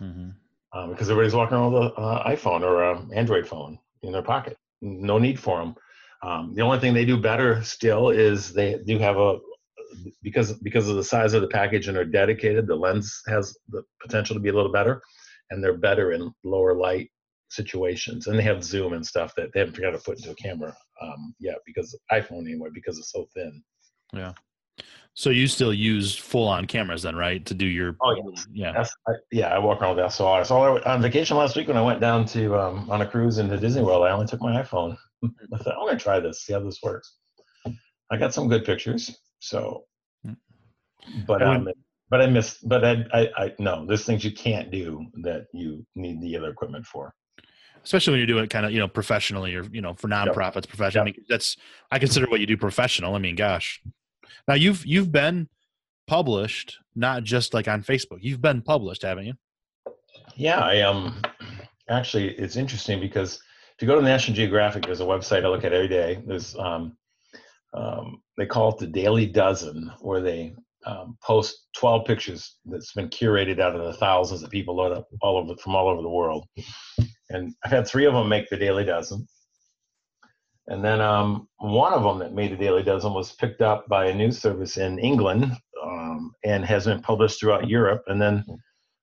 [0.00, 0.34] Mhm.
[0.72, 4.22] um, because everybody's walking around with an uh, iPhone or an Android phone in their
[4.22, 4.56] pocket.
[4.82, 5.74] No need for them.
[6.22, 9.38] Um, the only thing they do better still is they do have a
[10.22, 12.66] because because of the size of the package and they're dedicated.
[12.66, 15.02] The lens has the potential to be a little better,
[15.50, 17.10] and they're better in lower light
[17.48, 18.26] situations.
[18.26, 20.34] And they have zoom and stuff that they haven't figured out to put into a
[20.34, 23.62] camera um, yet because iPhone anyway because it's so thin.
[25.14, 27.44] So you still use full on cameras then, right?
[27.46, 28.72] To do your Oh, yeah.
[28.72, 30.46] That's, I, yeah, I walk around with SLR.
[30.46, 33.38] So I, on vacation last week when I went down to um, on a cruise
[33.38, 34.96] into Disney World, I only took my iPhone.
[35.24, 37.16] I thought I'm gonna try this, see how this works.
[38.10, 39.18] I got some good pictures.
[39.40, 39.84] So,
[40.26, 40.36] Mm.
[41.26, 41.68] but I um,
[42.10, 42.68] but I missed.
[42.68, 46.50] But I, I, I no, there's things you can't do that you need the other
[46.50, 47.14] equipment for.
[47.84, 50.68] Especially when you do it kind of, you know, professionally or, you know, for nonprofits,
[50.68, 51.02] professional.
[51.02, 51.56] I mean, that's
[51.90, 53.14] I consider what you do professional.
[53.14, 53.80] I mean, gosh.
[54.46, 55.48] Now you've you've been
[56.06, 58.18] published, not just like on Facebook.
[58.20, 59.34] You've been published, haven't you?
[60.36, 61.20] Yeah, I um
[61.88, 65.64] actually it's interesting because if you go to National Geographic, there's a website I look
[65.64, 66.22] at every day.
[66.26, 66.96] There's um,
[67.74, 70.54] um they call it the Daily Dozen, where they
[70.86, 74.80] um, post 12 pictures that's been curated out of the thousands of people
[75.20, 76.46] all over from all over the world.
[77.30, 79.26] And I've had three of them make the Daily Dozen.
[80.68, 84.06] And then um, one of them that made the Daily Dozen was picked up by
[84.06, 85.50] a news service in England
[85.82, 88.02] um, and has been published throughout Europe.
[88.06, 88.44] And then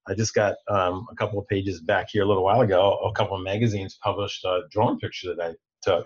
[0.08, 3.00] I just got um, a couple of pages back here a little while ago.
[3.04, 6.06] A couple of magazines published a drone picture that I took,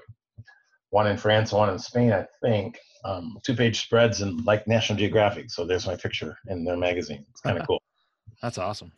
[0.92, 2.80] one in France, one in Spain, I think.
[3.04, 5.52] Um, two page spreads and like National Geographic.
[5.52, 7.26] So there's my picture in their magazine.
[7.32, 7.82] It's kind of cool.
[8.42, 8.94] That's awesome.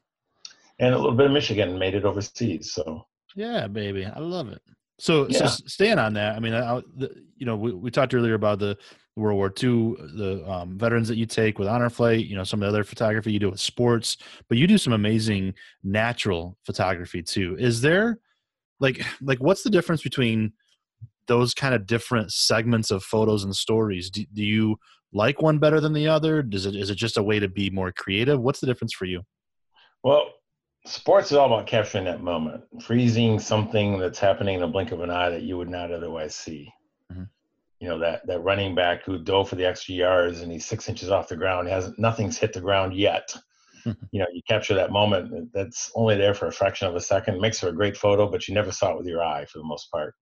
[0.80, 2.74] And a little bit of Michigan made it overseas.
[2.74, 4.62] So Yeah, baby, I love it.
[5.02, 5.46] So, so Yeah.
[5.46, 8.36] s- staying on that, I mean, I, I- the, you know, we, we talked earlier
[8.36, 8.78] about the
[9.16, 12.62] World War II, the um, veterans that you take with Honor Flight, you know, some
[12.62, 17.24] of the other photography you do with sports, but you do some amazing natural photography
[17.24, 17.56] too.
[17.58, 18.20] Is there,
[18.80, 20.54] like, like what's the difference between
[21.26, 24.12] those kind of different segments of photos and stories?
[24.12, 24.78] Do, do you
[25.14, 26.44] like one better than the other?
[26.44, 28.40] Does it is it just a way to be more creative?
[28.40, 29.24] What's the difference for you?
[30.04, 30.30] Well,
[30.86, 35.02] sports is all about capturing that moment, freezing something that's happening in a blink of
[35.02, 36.72] an eye that you would not otherwise see.
[37.12, 37.30] Mhm.
[37.80, 40.88] You know that that running back who dove for the extra yards and he's six
[40.88, 43.36] inches off the ground, hasn't nothing's hit the ground yet.
[44.12, 47.42] You know, you capture that moment that's only there for a fraction of a second,
[47.42, 49.64] makes for a great photo, but you never saw it with your eye for the
[49.64, 50.14] most part.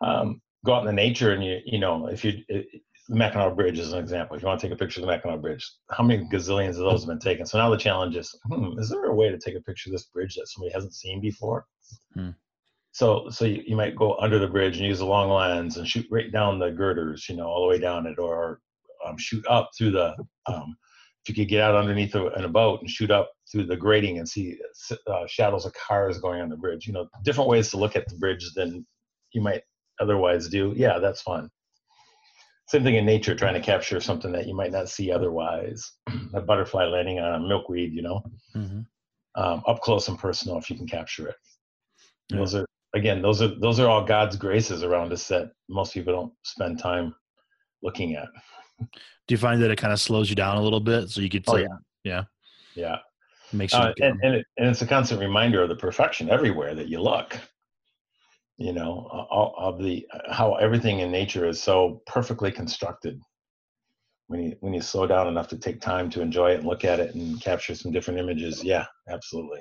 [0.00, 2.42] Um, go out in the nature and you you know if you
[3.10, 4.36] the Mackinac Bridge is an example.
[4.36, 6.84] If you want to take a picture of the Mackinac Bridge, how many gazillions of
[6.84, 7.44] those have been taken?
[7.44, 9.92] So now the challenge is, hmm, is there a way to take a picture of
[9.92, 11.66] this bridge that somebody hasn't seen before?
[12.14, 12.30] Hmm.
[12.92, 15.88] So, so you, you might go under the bridge and use a long lens and
[15.88, 18.60] shoot right down the girders, you know, all the way down it, or
[19.04, 20.14] um, shoot up through the.
[20.46, 20.76] Um,
[21.24, 23.76] if you could get out underneath a, in a boat and shoot up through the
[23.76, 24.56] grating and see
[25.08, 28.08] uh, shadows of cars going on the bridge, you know, different ways to look at
[28.08, 28.86] the bridge than
[29.32, 29.62] you might
[30.00, 30.72] otherwise do.
[30.76, 31.50] Yeah, that's fun
[32.70, 35.92] same thing in nature trying to capture something that you might not see otherwise.
[36.34, 38.22] A butterfly landing on a milkweed you know?
[38.56, 38.86] Mhm.
[39.34, 41.34] um, up close and personal if you can capture it.
[42.30, 42.38] Yeah.
[42.38, 46.12] those are again those are those are all god's graces around us that most people
[46.12, 47.12] don't spend time
[47.82, 48.28] looking at.
[49.26, 51.28] Do you find that it kind of slows you down a little bit so you
[51.28, 51.66] could Oh, say,
[52.04, 52.22] yeah.
[52.74, 52.98] yeah?
[53.52, 56.74] Makes you uh, and, and, it, and it's a constant reminder of the perfection everywhere
[56.76, 57.36] that you look
[58.60, 63.18] you know all of the how everything in nature is so perfectly constructed
[64.26, 66.84] when you when you slow down enough to take time to enjoy it and look
[66.84, 69.60] at it and capture some different images yeah absolutely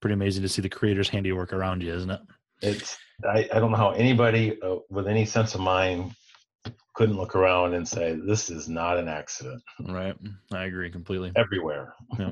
[0.00, 2.20] pretty amazing to see the creator's handiwork around you, isn't it?
[2.62, 2.96] it's
[3.28, 6.12] i, I don't know how anybody uh, with any sense of mind
[6.94, 10.16] couldn't look around and say this is not an accident Right.
[10.52, 11.32] I agree completely.
[11.36, 12.30] everywhere yeah.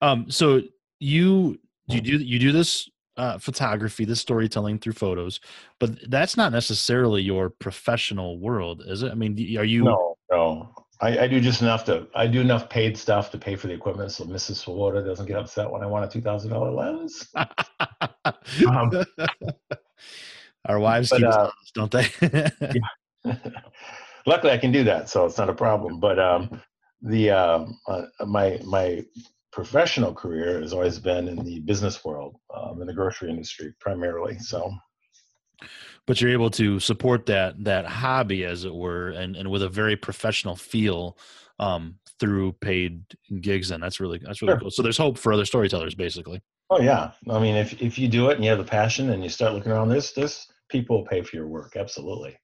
[0.00, 0.62] Um, so
[1.00, 5.40] you you do you do this uh, photography, this storytelling through photos,
[5.78, 9.10] but that's not necessarily your professional world, is it?
[9.10, 9.84] I mean, are you?
[9.84, 13.56] no no I, I do just enough to i do enough paid stuff to pay
[13.56, 17.28] for the equipment so mrs Swoboda doesn't get upset when i want a $2000 lens
[18.68, 19.04] Um,
[20.66, 22.50] Our wives but, keep uh, honest, don't they?
[24.26, 26.60] luckily i can do that so it's not a problem but um
[27.02, 29.04] the um uh, my my
[29.52, 34.38] professional career has always been in the business world um, in the grocery industry primarily
[34.38, 34.70] so
[36.06, 39.68] but you're able to support that that hobby, as it were, and and with a
[39.68, 41.18] very professional feel
[41.58, 43.02] um, through paid
[43.40, 43.70] gigs.
[43.72, 44.60] And that's really that's really Sure.
[44.60, 44.70] cool.
[44.70, 46.40] So there's hope for other storytellers, basically.
[46.70, 49.22] oh yeah i mean if if you do it and you have the passion and
[49.22, 52.36] you start looking around this this people pay for your work absolutely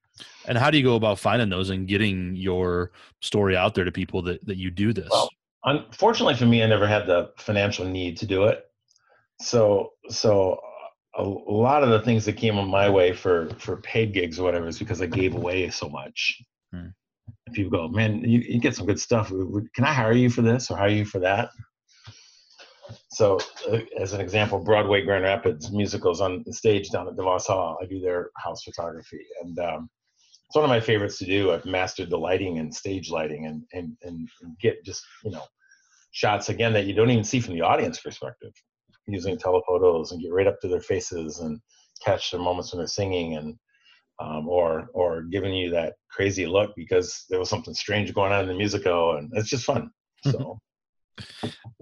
[0.46, 2.90] And how do you go about finding those and getting your
[3.20, 5.08] story out there to people that, that you do this?
[5.10, 5.28] Well,
[5.64, 8.64] unfortunately for me, I never had the financial need to do it.
[9.40, 10.60] So so
[11.16, 14.68] a, lot of the things that came my way for for paid gigs or whatever
[14.68, 16.42] is because I gave away so much.
[16.72, 16.88] Hmm.
[17.52, 19.28] People go, man, you, you get some good stuff.
[19.28, 21.50] Can I hire you for this or hire you for that?
[23.10, 23.38] So,
[23.70, 27.78] uh, as an example, Broadway Grand Rapids musicals on the stage down at DeVos Hall.
[27.80, 29.90] I do their house photography, and um,
[30.54, 31.50] it's one of my favorites to do.
[31.50, 34.28] I've mastered the lighting and stage lighting, and and and
[34.60, 35.42] get just you know
[36.12, 38.52] shots again that you don't even see from the audience perspective,
[39.08, 41.58] using telephotos and get right up to their faces and
[42.04, 43.56] catch the moments when they're singing and
[44.20, 48.42] um, or or giving you that crazy look because there was something strange going on
[48.42, 49.90] in the musical, and it's just fun.
[50.22, 50.60] So.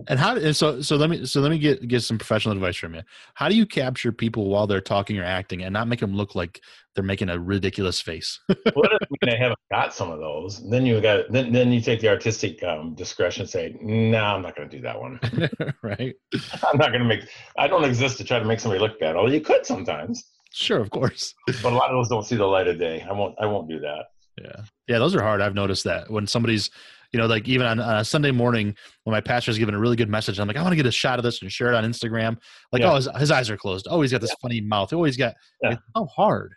[0.09, 0.37] And how?
[0.37, 3.03] And so so let me so let me get get some professional advice from you.
[3.35, 6.35] How do you capture people while they're talking or acting and not make them look
[6.35, 6.61] like
[6.95, 8.41] they're making a ridiculous face?
[8.75, 10.69] what if we haven't got some of those?
[10.69, 14.35] Then you got then then you take the artistic um, discretion and say, no, nah,
[14.35, 15.21] I'm not going to do that one.
[15.83, 16.15] right.
[16.65, 17.29] I'm not going to make.
[17.57, 19.17] I don't exist to try to make somebody look bad.
[19.17, 20.25] Although you could sometimes.
[20.53, 21.35] Sure, of course.
[21.47, 23.05] But a lot of those don't see the light of day.
[23.09, 23.35] I won't.
[23.41, 24.07] I won't do that.
[24.41, 24.63] Yeah.
[24.89, 25.41] Yeah, those are hard.
[25.41, 26.71] I've noticed that when somebody's
[27.13, 29.97] you know, like even on, on a Sunday morning when my pastor's giving a really
[29.97, 31.75] good message, I'm like, I want to get a shot of this and share it
[31.75, 32.39] on Instagram.
[32.73, 32.93] Like, yeah.
[32.93, 33.87] oh, his, his, eyes are closed.
[33.91, 34.37] Oh, he's got this yeah.
[34.41, 34.93] funny mouth.
[34.93, 35.77] Oh, he's got, yeah.
[35.95, 36.55] oh, hard.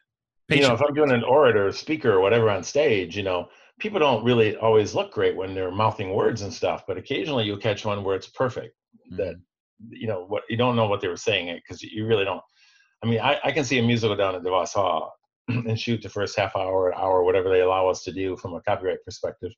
[0.48, 0.64] Patient.
[0.64, 4.00] You know, if I'm doing an orator, speaker, or whatever on stage, you know, people
[4.00, 7.84] don't really always look great when they're mouthing words and stuff, but occasionally you'll catch
[7.84, 8.76] one where it's perfect.
[9.12, 9.18] Mm-hmm.
[9.18, 9.36] That,
[9.90, 12.42] you know, what you don't know what they were saying it because you really don't.
[13.04, 15.14] I mean, I, I can see a musical down at DeVos Hall
[15.50, 18.62] and shoot the first half hour, hour, whatever they allow us to do from a
[18.62, 19.52] copyright perspective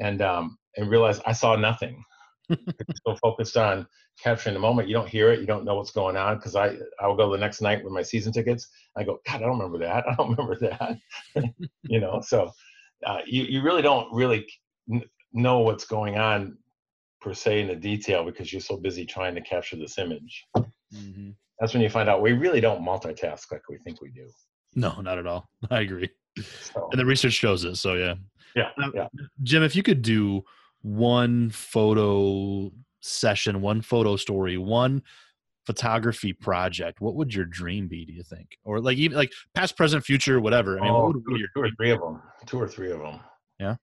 [0.00, 2.02] and um, and realized I saw nothing.
[2.50, 3.86] so focused on
[4.22, 6.36] capturing the moment, you don't hear it, you don't know what's going on.
[6.36, 8.68] Because I I will go the next night with my season tickets.
[8.96, 10.04] I go, God, I don't remember that.
[10.08, 10.98] I don't remember that.
[11.82, 12.50] you know, so
[13.06, 14.46] uh, you you really don't really
[15.32, 16.56] know what's going on
[17.20, 20.46] per se in the detail because you're so busy trying to capture this image.
[20.56, 21.30] Mm-hmm.
[21.58, 24.28] That's when you find out we really don't multitask like we think we do.
[24.74, 25.48] No, not at all.
[25.70, 26.08] I agree.
[26.38, 26.88] So.
[26.90, 27.76] And the research shows it.
[27.76, 28.14] So yeah.
[28.54, 29.08] Yeah, yeah.
[29.42, 30.44] Jim, if you could do
[30.82, 35.02] one photo session, one photo story, one
[35.66, 38.04] photography project, what would your dream be?
[38.04, 40.78] Do you think, or like even like past, present, future, whatever?
[40.78, 42.22] I mean, oh, what would two, two or three of them.
[42.46, 43.20] Two or three of them.
[43.58, 43.76] Yeah.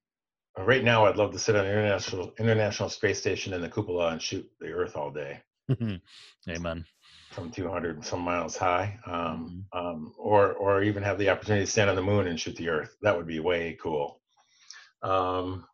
[0.58, 3.68] Uh, right now, I'd love to sit on the international International Space Station in the
[3.68, 5.40] cupola and shoot the Earth all day.
[6.48, 6.84] Amen.
[7.30, 9.78] From 200 some miles high, um, mm-hmm.
[9.78, 12.68] um, or or even have the opportunity to stand on the moon and shoot the
[12.68, 12.96] Earth.
[13.02, 14.17] That would be way cool.
[15.02, 15.64] Um,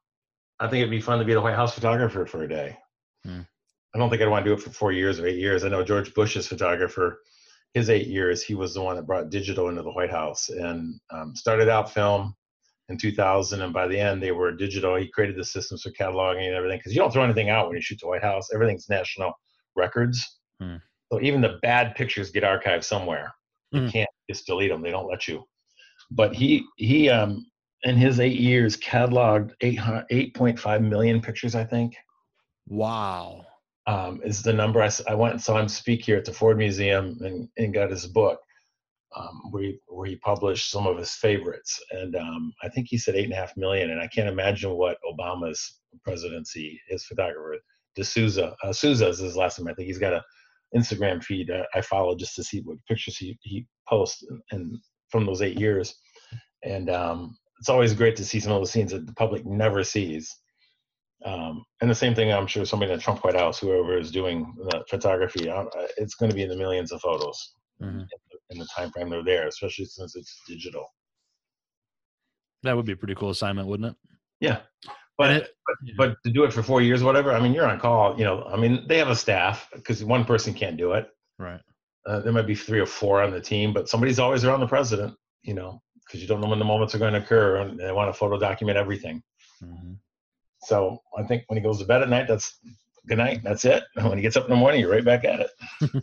[0.60, 2.76] I think it'd be fun to be the White House photographer for a day.
[3.24, 3.40] Hmm.
[3.94, 5.64] I don't think I'd want to do it for four years or eight years.
[5.64, 7.20] I know George Bush's photographer,
[7.74, 10.98] his eight years, he was the one that brought digital into the White House and
[11.10, 12.34] um, started out film
[12.88, 13.62] in 2000.
[13.62, 14.96] And by the end, they were digital.
[14.96, 17.76] He created the systems for cataloging and everything because you don't throw anything out when
[17.76, 18.48] you shoot the White House.
[18.52, 19.32] Everything's national
[19.76, 20.38] records.
[20.60, 20.76] Hmm.
[21.12, 23.32] So even the bad pictures get archived somewhere.
[23.70, 23.88] You hmm.
[23.88, 24.82] can't just delete them.
[24.82, 25.44] They don't let you.
[26.10, 27.46] But he he um,
[27.84, 31.94] in his eight years cataloged 8.5 million pictures, I think.
[32.66, 33.44] Wow.
[33.86, 36.56] Um, is the number I, I went and saw him speak here at the Ford
[36.56, 38.40] Museum and, and got his book
[39.14, 41.78] um, where, he, where he published some of his favorites.
[41.90, 43.90] And um, I think he said eight and a half million.
[43.90, 47.58] And I can't imagine what Obama's presidency, his photographer,
[47.96, 49.68] D'Souza, uh, is his last name.
[49.68, 50.24] I think he's got a
[50.74, 54.78] Instagram feed uh, I follow just to see what pictures he, he posts and, and
[55.08, 55.94] from those eight years.
[56.64, 59.84] And um, it's always great to see some of the scenes that the public never
[59.84, 60.34] sees.
[61.24, 64.10] Um, and the same thing, I'm sure somebody in the Trump White House, whoever is
[64.10, 65.50] doing the photography,
[65.96, 68.00] it's going to be in the millions of photos mm-hmm.
[68.00, 70.84] in, the, in the time frame they're there, especially since it's digital.
[72.62, 73.96] That would be a pretty cool assignment, wouldn't it?
[74.40, 74.60] Yeah.
[75.16, 75.94] But, it, but, yeah.
[75.96, 77.32] but to do it for four years, whatever.
[77.32, 78.18] I mean, you're on call.
[78.18, 81.08] You know, I mean, they have a staff because one person can't do it.
[81.38, 81.60] Right.
[82.06, 84.66] Uh, there might be three or four on the team, but somebody's always around the
[84.66, 85.14] president.
[85.42, 87.92] You know, because you don't know when the moments are going to occur and they
[87.92, 89.22] want to photo document everything.
[89.62, 89.94] Mm-hmm.
[90.62, 92.58] So I think when he goes to bed at night, that's
[93.06, 93.42] good night.
[93.42, 93.84] That's it.
[93.96, 95.50] And when he gets up in the morning, you're right back at it.
[95.80, 96.00] so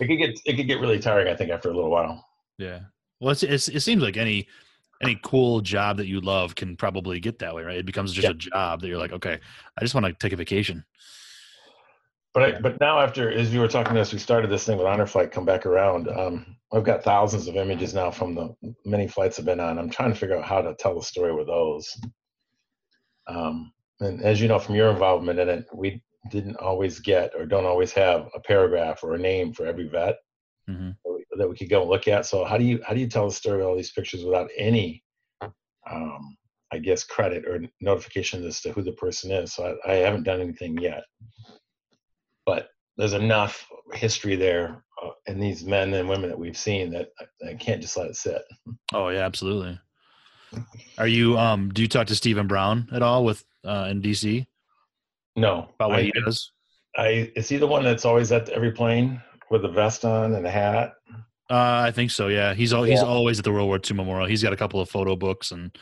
[0.00, 1.28] it could get it could get really tiring.
[1.28, 2.26] I think after a little while.
[2.58, 2.80] Yeah.
[3.20, 4.48] Well, it's, it's, it seems like any
[5.02, 7.76] any cool job that you love can probably get that way, right?
[7.76, 8.30] It becomes just yeah.
[8.30, 9.38] a job that you're like, okay,
[9.76, 10.84] I just want to take a vacation.
[12.34, 14.78] But I, but now after as you were talking to us, we started this thing
[14.78, 15.32] with Honor Flight.
[15.32, 16.08] Come back around.
[16.08, 19.78] Um, I've got thousands of images now from the many flights I've been on.
[19.78, 21.94] I'm trying to figure out how to tell the story with those.
[23.26, 27.44] Um, and as you know from your involvement in it, we didn't always get or
[27.44, 30.16] don't always have a paragraph or a name for every vet
[30.68, 30.90] mm-hmm.
[31.36, 32.24] that we could go and look at.
[32.24, 34.48] So how do you how do you tell the story of all these pictures without
[34.56, 35.02] any
[35.90, 36.36] um,
[36.72, 39.52] I guess, credit or notification as to who the person is.
[39.52, 41.04] So I, I haven't done anything yet.
[42.46, 47.08] But there's enough history there uh, in these men and women that we've seen that
[47.20, 48.42] I, I can't just let it sit.
[48.92, 49.78] Oh yeah, absolutely.
[50.98, 54.46] Are you um do you talk to Stephen Brown at all with uh in DC
[55.36, 56.52] No, about what I, he does?
[56.96, 60.46] I is he the one that's always at every plane with a vest on and
[60.46, 60.94] a hat?
[61.50, 62.28] Uh, I think so.
[62.28, 64.26] Yeah, he's al- he's always at the World War II Memorial.
[64.26, 65.76] He's got a couple of photo books, and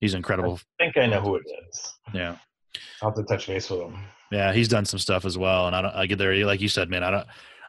[0.00, 0.58] he's incredible.
[0.80, 1.94] I think I know who it is.
[2.12, 2.36] Yeah,
[3.00, 3.98] I'll have to touch base with him.
[4.30, 5.66] Yeah, he's done some stuff as well.
[5.66, 7.02] And I don't, I get there, like you said, man.
[7.02, 7.26] I don't,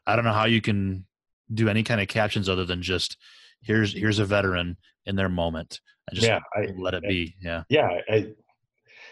[0.08, 1.06] I don't know how you can
[1.54, 3.18] do any kind of captions other than just
[3.62, 5.80] here's here's a veteran in their moment.
[6.10, 7.36] I just yeah, I, let it I- be.
[7.42, 8.34] Yeah, yeah, I,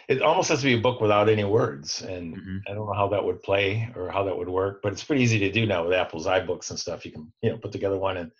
[0.08, 2.60] it almost has to be a book without any words, and Mhm.
[2.68, 5.22] I don't know how that would play or how that would work, but it's pretty
[5.22, 7.04] easy to do now with Apple's iBooks and stuff.
[7.04, 8.30] You can you know put together one and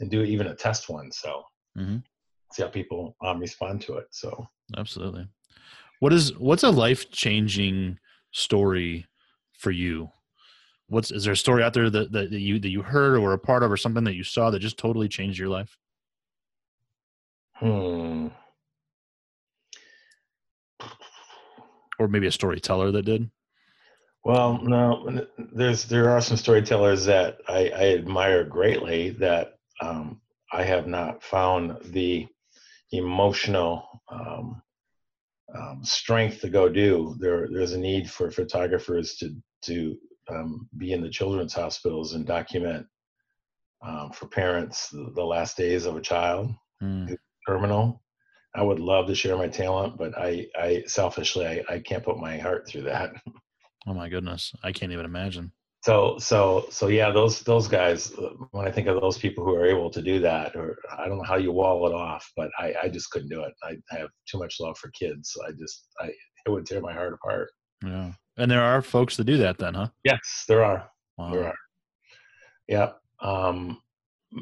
[0.00, 1.10] and do even a test one.
[1.10, 1.42] So
[1.76, 2.02] Mhm.
[2.52, 4.06] see how people um, respond to it.
[4.10, 4.46] So
[4.76, 5.26] absolutely.
[6.00, 7.98] What is what's a life changing
[8.32, 9.06] story
[9.52, 10.10] for you?
[10.88, 13.20] What's is there a story out there that, that that you that you heard or
[13.20, 15.76] were a part of or something that you saw that just totally changed your life?
[17.54, 18.28] hmm.
[21.98, 23.30] Or maybe a storyteller that did?
[24.24, 30.20] Well, no, there's there are some storytellers that I, I admire greatly that um,
[30.52, 32.26] I have not found the
[32.90, 34.62] emotional um,
[35.54, 37.16] um, strength to go do.
[37.18, 39.96] There, there's a need for photographers to to
[40.28, 42.86] um, be in the children's hospitals and document
[43.82, 46.50] um, for parents the, the last days of a child
[46.82, 47.16] Mm.
[47.48, 48.02] terminal.
[48.54, 52.18] I would love to share my talent, but I, I selfishly, I, I can't put
[52.18, 53.12] my heart through that.
[53.86, 55.52] Oh my goodness, I can't even imagine.
[55.86, 58.12] So so so yeah, those those guys.
[58.50, 61.18] When I think of those people who are able to do that, or I don't
[61.18, 63.52] know how you wall it off, but I I just couldn't do it.
[63.62, 65.30] I have too much love for kids.
[65.32, 67.52] So I just I it would tear my heart apart.
[67.84, 69.90] Yeah, and there are folks that do that, then, huh?
[70.02, 70.90] Yes, there are.
[71.18, 71.30] Wow.
[71.30, 71.58] There are.
[72.66, 72.90] Yeah.
[73.20, 73.80] Um,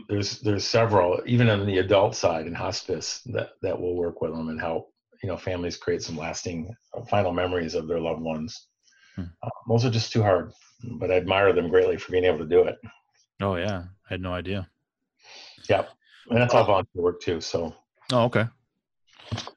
[0.09, 4.31] there's there's several even on the adult side in hospice that that will work with
[4.31, 6.75] them and help you know families create some lasting
[7.11, 8.69] final memories of their loved ones.
[9.15, 9.25] Hmm.
[9.43, 10.51] Uh, those are just too hard,
[10.99, 12.77] but I admire them greatly for being able to do it.
[13.41, 14.69] Oh yeah, I had no idea.
[15.69, 15.91] Yep.
[16.31, 17.41] And that's all volunteer work too.
[17.41, 17.75] So
[18.13, 18.47] Oh okay,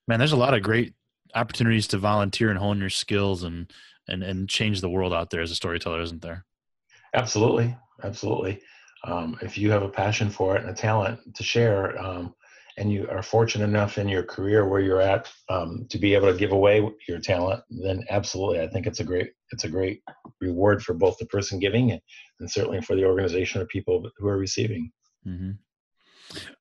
[0.07, 0.19] man.
[0.19, 0.93] There's a lot of great
[1.35, 3.71] opportunities to volunteer and hone your skills and
[4.07, 6.45] and and change the world out there as a storyteller, isn't there?
[7.13, 8.61] absolutely, absolutely.
[9.03, 12.33] Um, if you have a passion for it and a talent to share, um,
[12.77, 16.31] and you are fortunate enough in your career where you're at um, to be able
[16.31, 20.01] to give away your talent, then absolutely, I think it's a great it's a great
[20.41, 22.01] reward for both the person giving and,
[22.39, 24.91] and certainly for the organization or people who are receiving.
[25.23, 25.51] hmm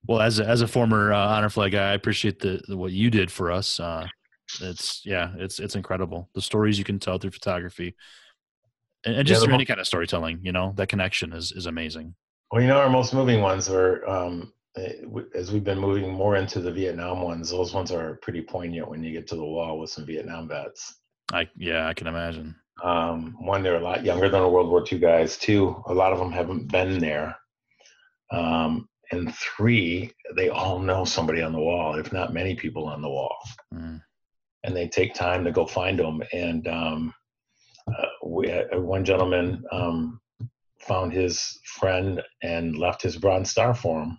[0.07, 2.93] Well, as a, as a former uh, Honor Flight guy, I appreciate the, the what
[2.93, 3.81] you did for us.
[3.81, 4.07] Uh,
[4.61, 6.31] it's yeah, it's it's incredible.
[6.35, 7.97] The stories you can tell through photography,
[9.05, 10.41] and, and just the through mo- any kind of storytelling.
[10.43, 12.15] You know, that connection is is amazing.
[12.53, 14.93] Well, you know, our most moving ones are, um, eh,
[15.35, 19.03] as we've been moving more into the Vietnam ones, those ones are pretty poignant when
[19.03, 21.01] you get to the wall with some Vietnam vets.
[21.33, 22.55] I yeah, I can imagine.
[22.83, 25.37] Um, one, they're a lot younger than the World War II guys.
[25.37, 27.37] Two, a lot of them haven't been there.
[28.31, 33.01] Um, and three, they all know somebody on the wall, if not many people on
[33.01, 33.37] the wall.
[33.73, 34.03] Mm.
[34.65, 36.23] And they take time to go find them.
[36.33, 37.15] And um,
[37.89, 40.21] uh, we, uh, one gentleman um,
[40.81, 44.19] found his friend and left his Bronze Star for him.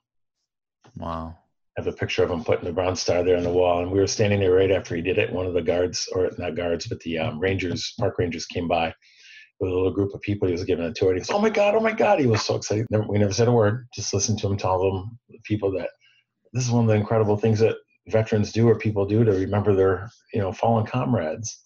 [0.96, 1.38] Wow.
[1.78, 3.84] I have a picture of him putting the Bronze Star there on the wall.
[3.84, 5.32] And we were standing there right after he did it.
[5.32, 8.94] One of the guards, or not guards, but the um, Rangers, park rangers came by
[9.60, 10.48] with a little group of people.
[10.48, 11.14] He was giving a tour.
[11.14, 11.76] He goes, "Oh my God!
[11.76, 12.88] Oh my God!" He was so excited.
[12.90, 13.88] Never, we never said a word.
[13.94, 15.90] Just listened to him tell them the people that
[16.54, 17.76] this is one of the incredible things that
[18.08, 21.64] veterans do or people do to remember their you know fallen comrades.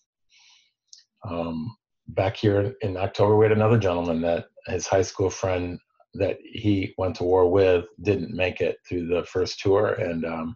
[1.30, 1.76] Um,
[2.08, 5.80] back here in October, we had another gentleman that his high school friend
[6.16, 10.56] that he went to war with didn't make it through the first tour, and um,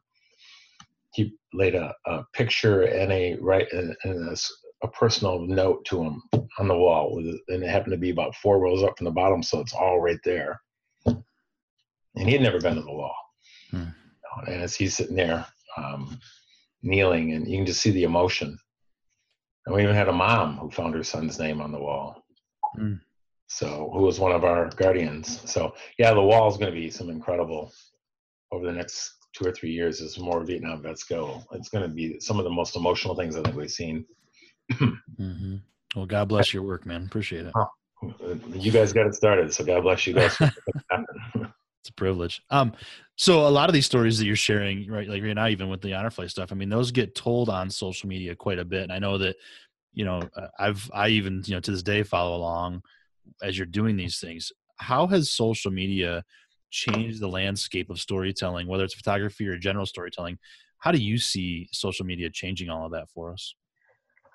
[1.14, 4.36] he laid a, a picture and a right and, and a,
[4.84, 6.22] a personal note to him
[6.60, 9.12] on the wall, with and it happened to be about four rows up from the
[9.12, 10.60] bottom, so it's all right there.
[11.06, 13.16] And he had never been to the wall,
[13.72, 13.86] Hmm.
[14.48, 15.46] And as he's sitting there
[15.78, 16.20] um,
[16.82, 18.58] kneeling, and you can just see the emotion.
[19.66, 22.24] And we even had a mom who found her son's name on the wall.
[22.76, 22.96] Hmm.
[23.48, 25.40] So, who was one of our guardians.
[25.50, 27.72] So, yeah, the wall is going to be some incredible
[28.52, 31.44] over the next two or three years as more Vietnam vets go.
[31.52, 34.06] It's going to be some of the most emotional things I think we've seen.
[35.18, 35.56] hmm
[35.96, 37.06] Well, God bless your work, man.
[37.06, 37.54] Appreciate it.
[37.56, 37.66] Uh,
[38.54, 40.36] You guys got it started, so God bless you guys.
[40.36, 41.54] for making it happen.
[41.82, 42.42] It's a privilege.
[42.50, 42.74] Um,
[43.16, 45.82] so a lot of these stories that you're sharing, right, like right now, even with
[45.82, 48.84] the honor flight stuff, I mean, those get told on social media quite a bit.
[48.84, 49.36] And I know that,
[49.94, 52.82] you know, uh, I've I even you know to this day follow along
[53.42, 54.52] as you're doing these things.
[54.78, 56.24] How has social media
[56.70, 60.38] changed the landscape of storytelling, whether it's photography or general storytelling?
[60.80, 63.56] How do you see social media changing all of that for us?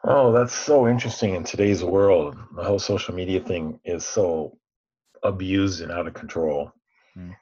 [0.04, 2.36] Oh, that's so interesting in today's world.
[2.56, 4.58] The whole social media thing is so
[5.22, 6.72] abused and out of control.
[7.16, 7.36] Mm.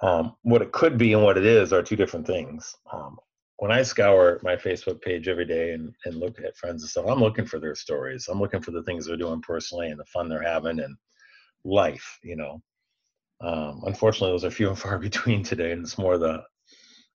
[0.00, 2.76] Um, what it could be and what it is are two different things.
[2.92, 3.18] Um,
[3.58, 7.06] when I scour my Facebook page every day and, and look at friends and stuff,
[7.08, 8.26] I'm looking for their stories.
[8.28, 10.96] I'm looking for the things they're doing personally and the fun they're having and
[11.64, 12.60] life, you know.
[13.40, 16.42] Um, unfortunately, those are few and far between today, and it's more the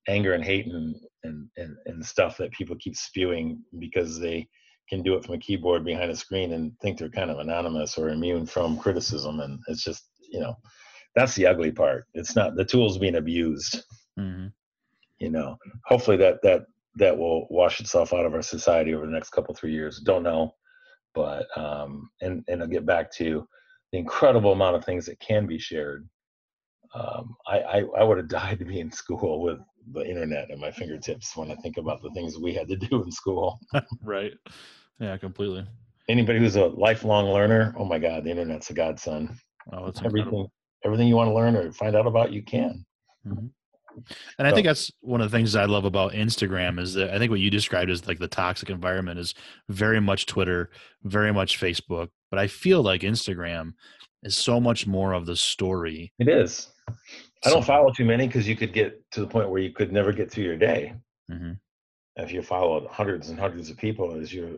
[0.08, 4.48] anger and hate and, and, and, and stuff that people keep spewing because they
[4.88, 7.96] can do it from a keyboard behind a screen and think they're kind of anonymous
[7.96, 9.40] or immune from criticism.
[9.40, 10.54] And it's just, you know,
[11.14, 12.06] that's the ugly part.
[12.14, 13.82] It's not the tools being abused.
[14.18, 14.48] Mm-hmm.
[15.20, 15.56] You know,
[15.86, 16.62] hopefully that that
[16.96, 20.00] that will wash itself out of our society over the next couple three years.
[20.00, 20.54] Don't know,
[21.14, 23.46] but um, and and I'll get back to
[23.92, 26.08] the incredible amount of things that can be shared.
[26.94, 29.58] Um, I, I I would have died to be in school with
[29.92, 33.02] the internet at my fingertips when I think about the things we had to do
[33.02, 33.58] in school.
[34.02, 34.32] right.
[34.98, 35.66] Yeah, completely.
[36.08, 39.30] Anybody who's a lifelong learner, oh my God, the internet's a godsend.
[39.72, 40.04] Oh, everything.
[40.04, 40.52] Incredible
[40.84, 42.84] everything you want to learn or find out about, you can.
[43.26, 43.46] Mm-hmm.
[44.38, 47.18] And I think that's one of the things I love about Instagram is that I
[47.18, 49.34] think what you described as like the toxic environment is
[49.68, 50.70] very much Twitter,
[51.04, 53.74] very much Facebook, but I feel like Instagram
[54.22, 56.12] is so much more of the story.
[56.18, 56.68] It is.
[57.44, 59.92] I don't follow too many because you could get to the point where you could
[59.92, 60.94] never get through your day.
[61.30, 61.52] Mm-hmm.
[62.16, 64.56] If you follow hundreds and hundreds of people as you're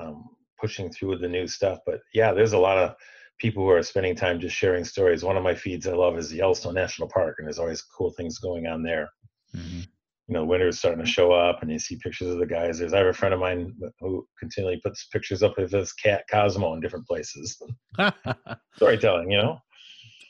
[0.00, 0.24] um,
[0.58, 2.94] pushing through the new stuff, but yeah, there's a lot of
[3.38, 5.24] people who are spending time just sharing stories.
[5.24, 8.38] One of my feeds I love is Yellowstone National Park, and there's always cool things
[8.38, 9.08] going on there.
[9.56, 9.80] Mm-hmm.
[10.28, 12.78] You know, winter is starting to show up, and you see pictures of the guys.
[12.78, 16.24] There's I have a friend of mine who continually puts pictures up of his cat
[16.30, 17.60] Cosmo in different places.
[18.76, 19.58] Storytelling, you know,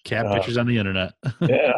[0.05, 1.13] cat uh, pictures on the internet.
[1.43, 1.75] yeah,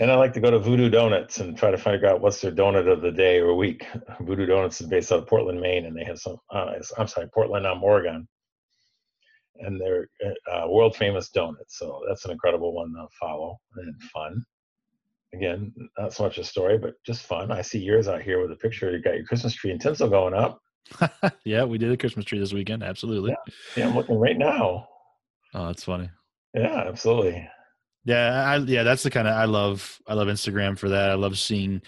[0.00, 2.50] and I like to go to Voodoo Doughnuts and try to figure out what's their
[2.50, 3.86] donut of the day or week.
[4.20, 6.38] Voodoo Doughnuts is based out of Portland, Maine, and they have some.
[6.50, 8.26] Uh, I'm sorry, Portland, um, Oregon
[9.60, 10.08] and they're
[10.52, 11.78] uh, world famous donuts.
[11.78, 14.44] So that's an incredible one to follow and fun.
[15.34, 17.52] Again, not so much a story, but just fun.
[17.52, 18.90] I see yours out here with a picture.
[18.90, 20.60] You got your Christmas tree and tinsel going up.
[21.44, 22.82] yeah, we did a Christmas tree this weekend.
[22.82, 23.30] Absolutely.
[23.30, 24.88] Yeah, yeah I'm looking right now.
[25.54, 26.08] Oh, that's funny.
[26.54, 27.48] Yeah, absolutely.
[28.04, 30.00] Yeah, I, yeah, that's the kind of I love.
[30.06, 31.10] I love Instagram for that.
[31.10, 31.82] I love seeing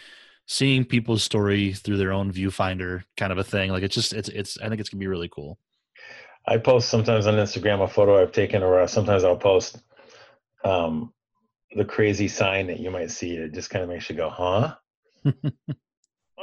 [0.46, 3.70] seeing people's story through their own viewfinder, kind of a thing.
[3.70, 4.58] Like it's just it's it's.
[4.60, 5.58] I think it's gonna be really cool.
[6.46, 9.80] I post sometimes on Instagram a photo I've taken, or sometimes I'll post
[10.64, 11.12] um,
[11.74, 13.36] the crazy sign that you might see.
[13.36, 14.74] It just kind of makes you go, huh?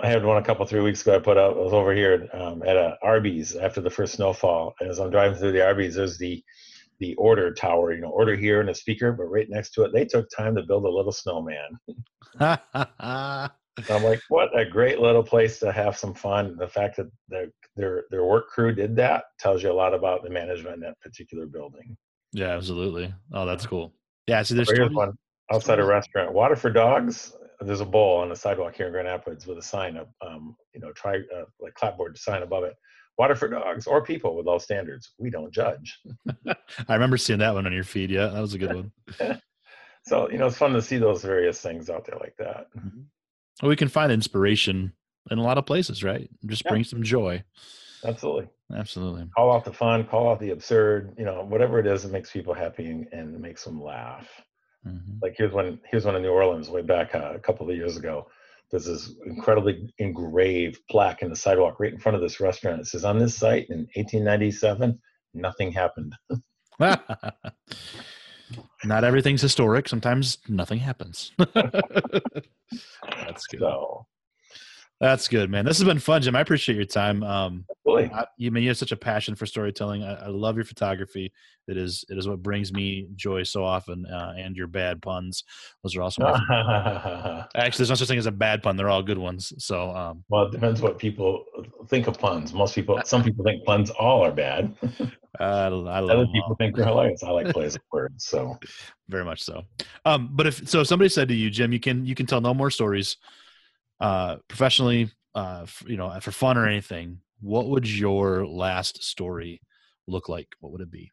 [0.02, 1.16] I had one a couple three weeks ago.
[1.16, 1.58] I put out.
[1.58, 4.76] I was over here um, at a Arby's after the first snowfall.
[4.80, 6.44] And as I'm driving through the Arby's, there's the
[7.00, 7.94] the order tower.
[7.94, 10.56] You know, order here and a speaker, but right next to it, they took time
[10.56, 11.80] to build a little snowman.
[13.90, 16.58] I'm like, what a great little place to have some fun.
[16.58, 20.24] The fact that their their their work crew did that tells you a lot about
[20.24, 21.96] the management in that particular building.
[22.34, 23.14] Yeah, absolutely.
[23.34, 23.94] Oh, that's cool.
[24.28, 25.14] Yeah, so there's here's one
[25.52, 26.34] outside a restaurant.
[26.34, 27.34] Water for dogs.
[27.60, 30.56] There's a bowl on the sidewalk here in Grand Rapids with a sign up, um,
[30.76, 32.76] you know, try uh, like clapboard sign above it.
[33.18, 35.14] Water for dogs or people with all standards.
[35.18, 36.00] We don't judge.
[36.48, 38.12] I remember seeing that one on your feed.
[38.12, 38.92] Yeah, that was a good one.
[40.06, 42.68] so you know, it's fun to see those various things out there like that.
[42.78, 43.02] Mm-hmm
[43.64, 44.94] we can find inspiration
[45.32, 46.30] in a lot of places, right?
[46.46, 46.72] Just yeah.
[46.72, 47.44] bring some joy.
[48.06, 48.48] Absolutely.
[48.76, 49.28] Absolutely.
[49.36, 52.32] Call out the fun, call out the absurd, you know, whatever it is that makes
[52.32, 54.30] people happy and, and makes them laugh.
[54.86, 55.20] Mm-hmm.
[55.22, 57.98] Like here's one, here's one in New Orleans way back uh, a couple of years
[57.98, 58.28] ago.
[58.70, 62.82] There's this incredibly engraved plaque in the sidewalk right in front of this restaurant.
[62.82, 65.00] It says, on this site in 1897,
[65.34, 66.14] nothing happened.
[68.84, 69.88] Not everything's historic.
[69.88, 71.32] Sometimes nothing happens.
[71.54, 73.60] That's good.
[73.60, 74.08] So,
[75.00, 75.64] That's good, man.
[75.64, 76.36] This has been fun, Jim.
[76.36, 77.24] I appreciate your time.
[77.24, 80.04] Um, I, you I mean you have such a passion for storytelling.
[80.04, 81.32] I, I, love your photography.
[81.68, 84.06] It is it is what brings me joy so often.
[84.08, 85.44] Uh, and your bad puns,
[85.84, 86.24] those are also.
[87.56, 88.76] Actually, there's no such thing as a bad pun.
[88.76, 89.54] They're all good ones.
[89.60, 89.96] So.
[89.96, 91.46] Um, well, it depends what people
[91.88, 92.54] think of puns.
[92.54, 94.76] Most people, some people think puns all are bad.
[95.40, 96.56] I, I love Other people all.
[96.56, 97.22] think they're hilarious.
[97.24, 98.26] I like plays of words.
[98.26, 98.58] So.
[99.10, 99.62] Very much so.
[100.06, 102.42] Um, but if so, if somebody said to you, Jim, you can you can tell
[102.42, 103.18] no more stories
[104.00, 109.62] uh, professionally, uh, you know, for fun or anything, what would your last story
[110.08, 110.50] look like?
[110.60, 111.12] What would it be?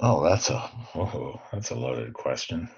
[0.00, 2.68] Oh, that's a oh, that's a loaded question.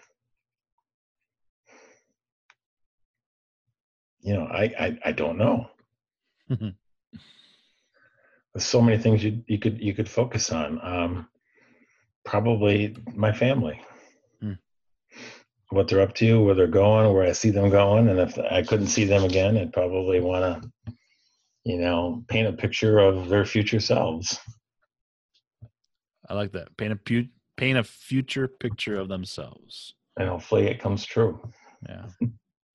[4.21, 5.67] You know, I I, I don't know.
[6.49, 6.75] There's
[8.67, 10.81] so many things you you could you could focus on.
[10.83, 11.29] Um,
[12.25, 13.81] probably my family
[15.71, 18.63] what they're up to, where they're going, where I see them going, and if I
[18.63, 20.93] couldn't see them again, I'd probably want to,
[21.65, 24.39] you know, paint a picture of their future selves.
[26.29, 26.77] I like that.
[26.77, 29.95] Paint a pu- paint a future picture of themselves.
[30.19, 31.41] And hopefully it comes true.
[31.89, 32.07] Yeah.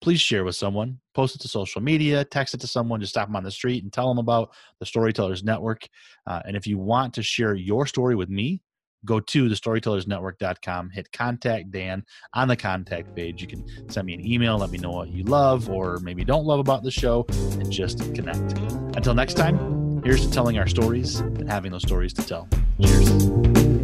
[0.00, 3.28] please share with someone, post it to social media, text it to someone, just stop
[3.28, 5.88] them on the street and tell them about the Storytellers Network.
[6.26, 8.62] Uh, and if you want to share your story with me,
[9.04, 13.40] go to the storytellersnetwork.com, hit contact Dan on the contact page.
[13.40, 16.44] You can send me an email, let me know what you love or maybe don't
[16.44, 18.58] love about the show, and just connect.
[18.96, 22.48] Until next time, here's to telling our stories and having those stories to tell.
[22.80, 23.77] Cheers.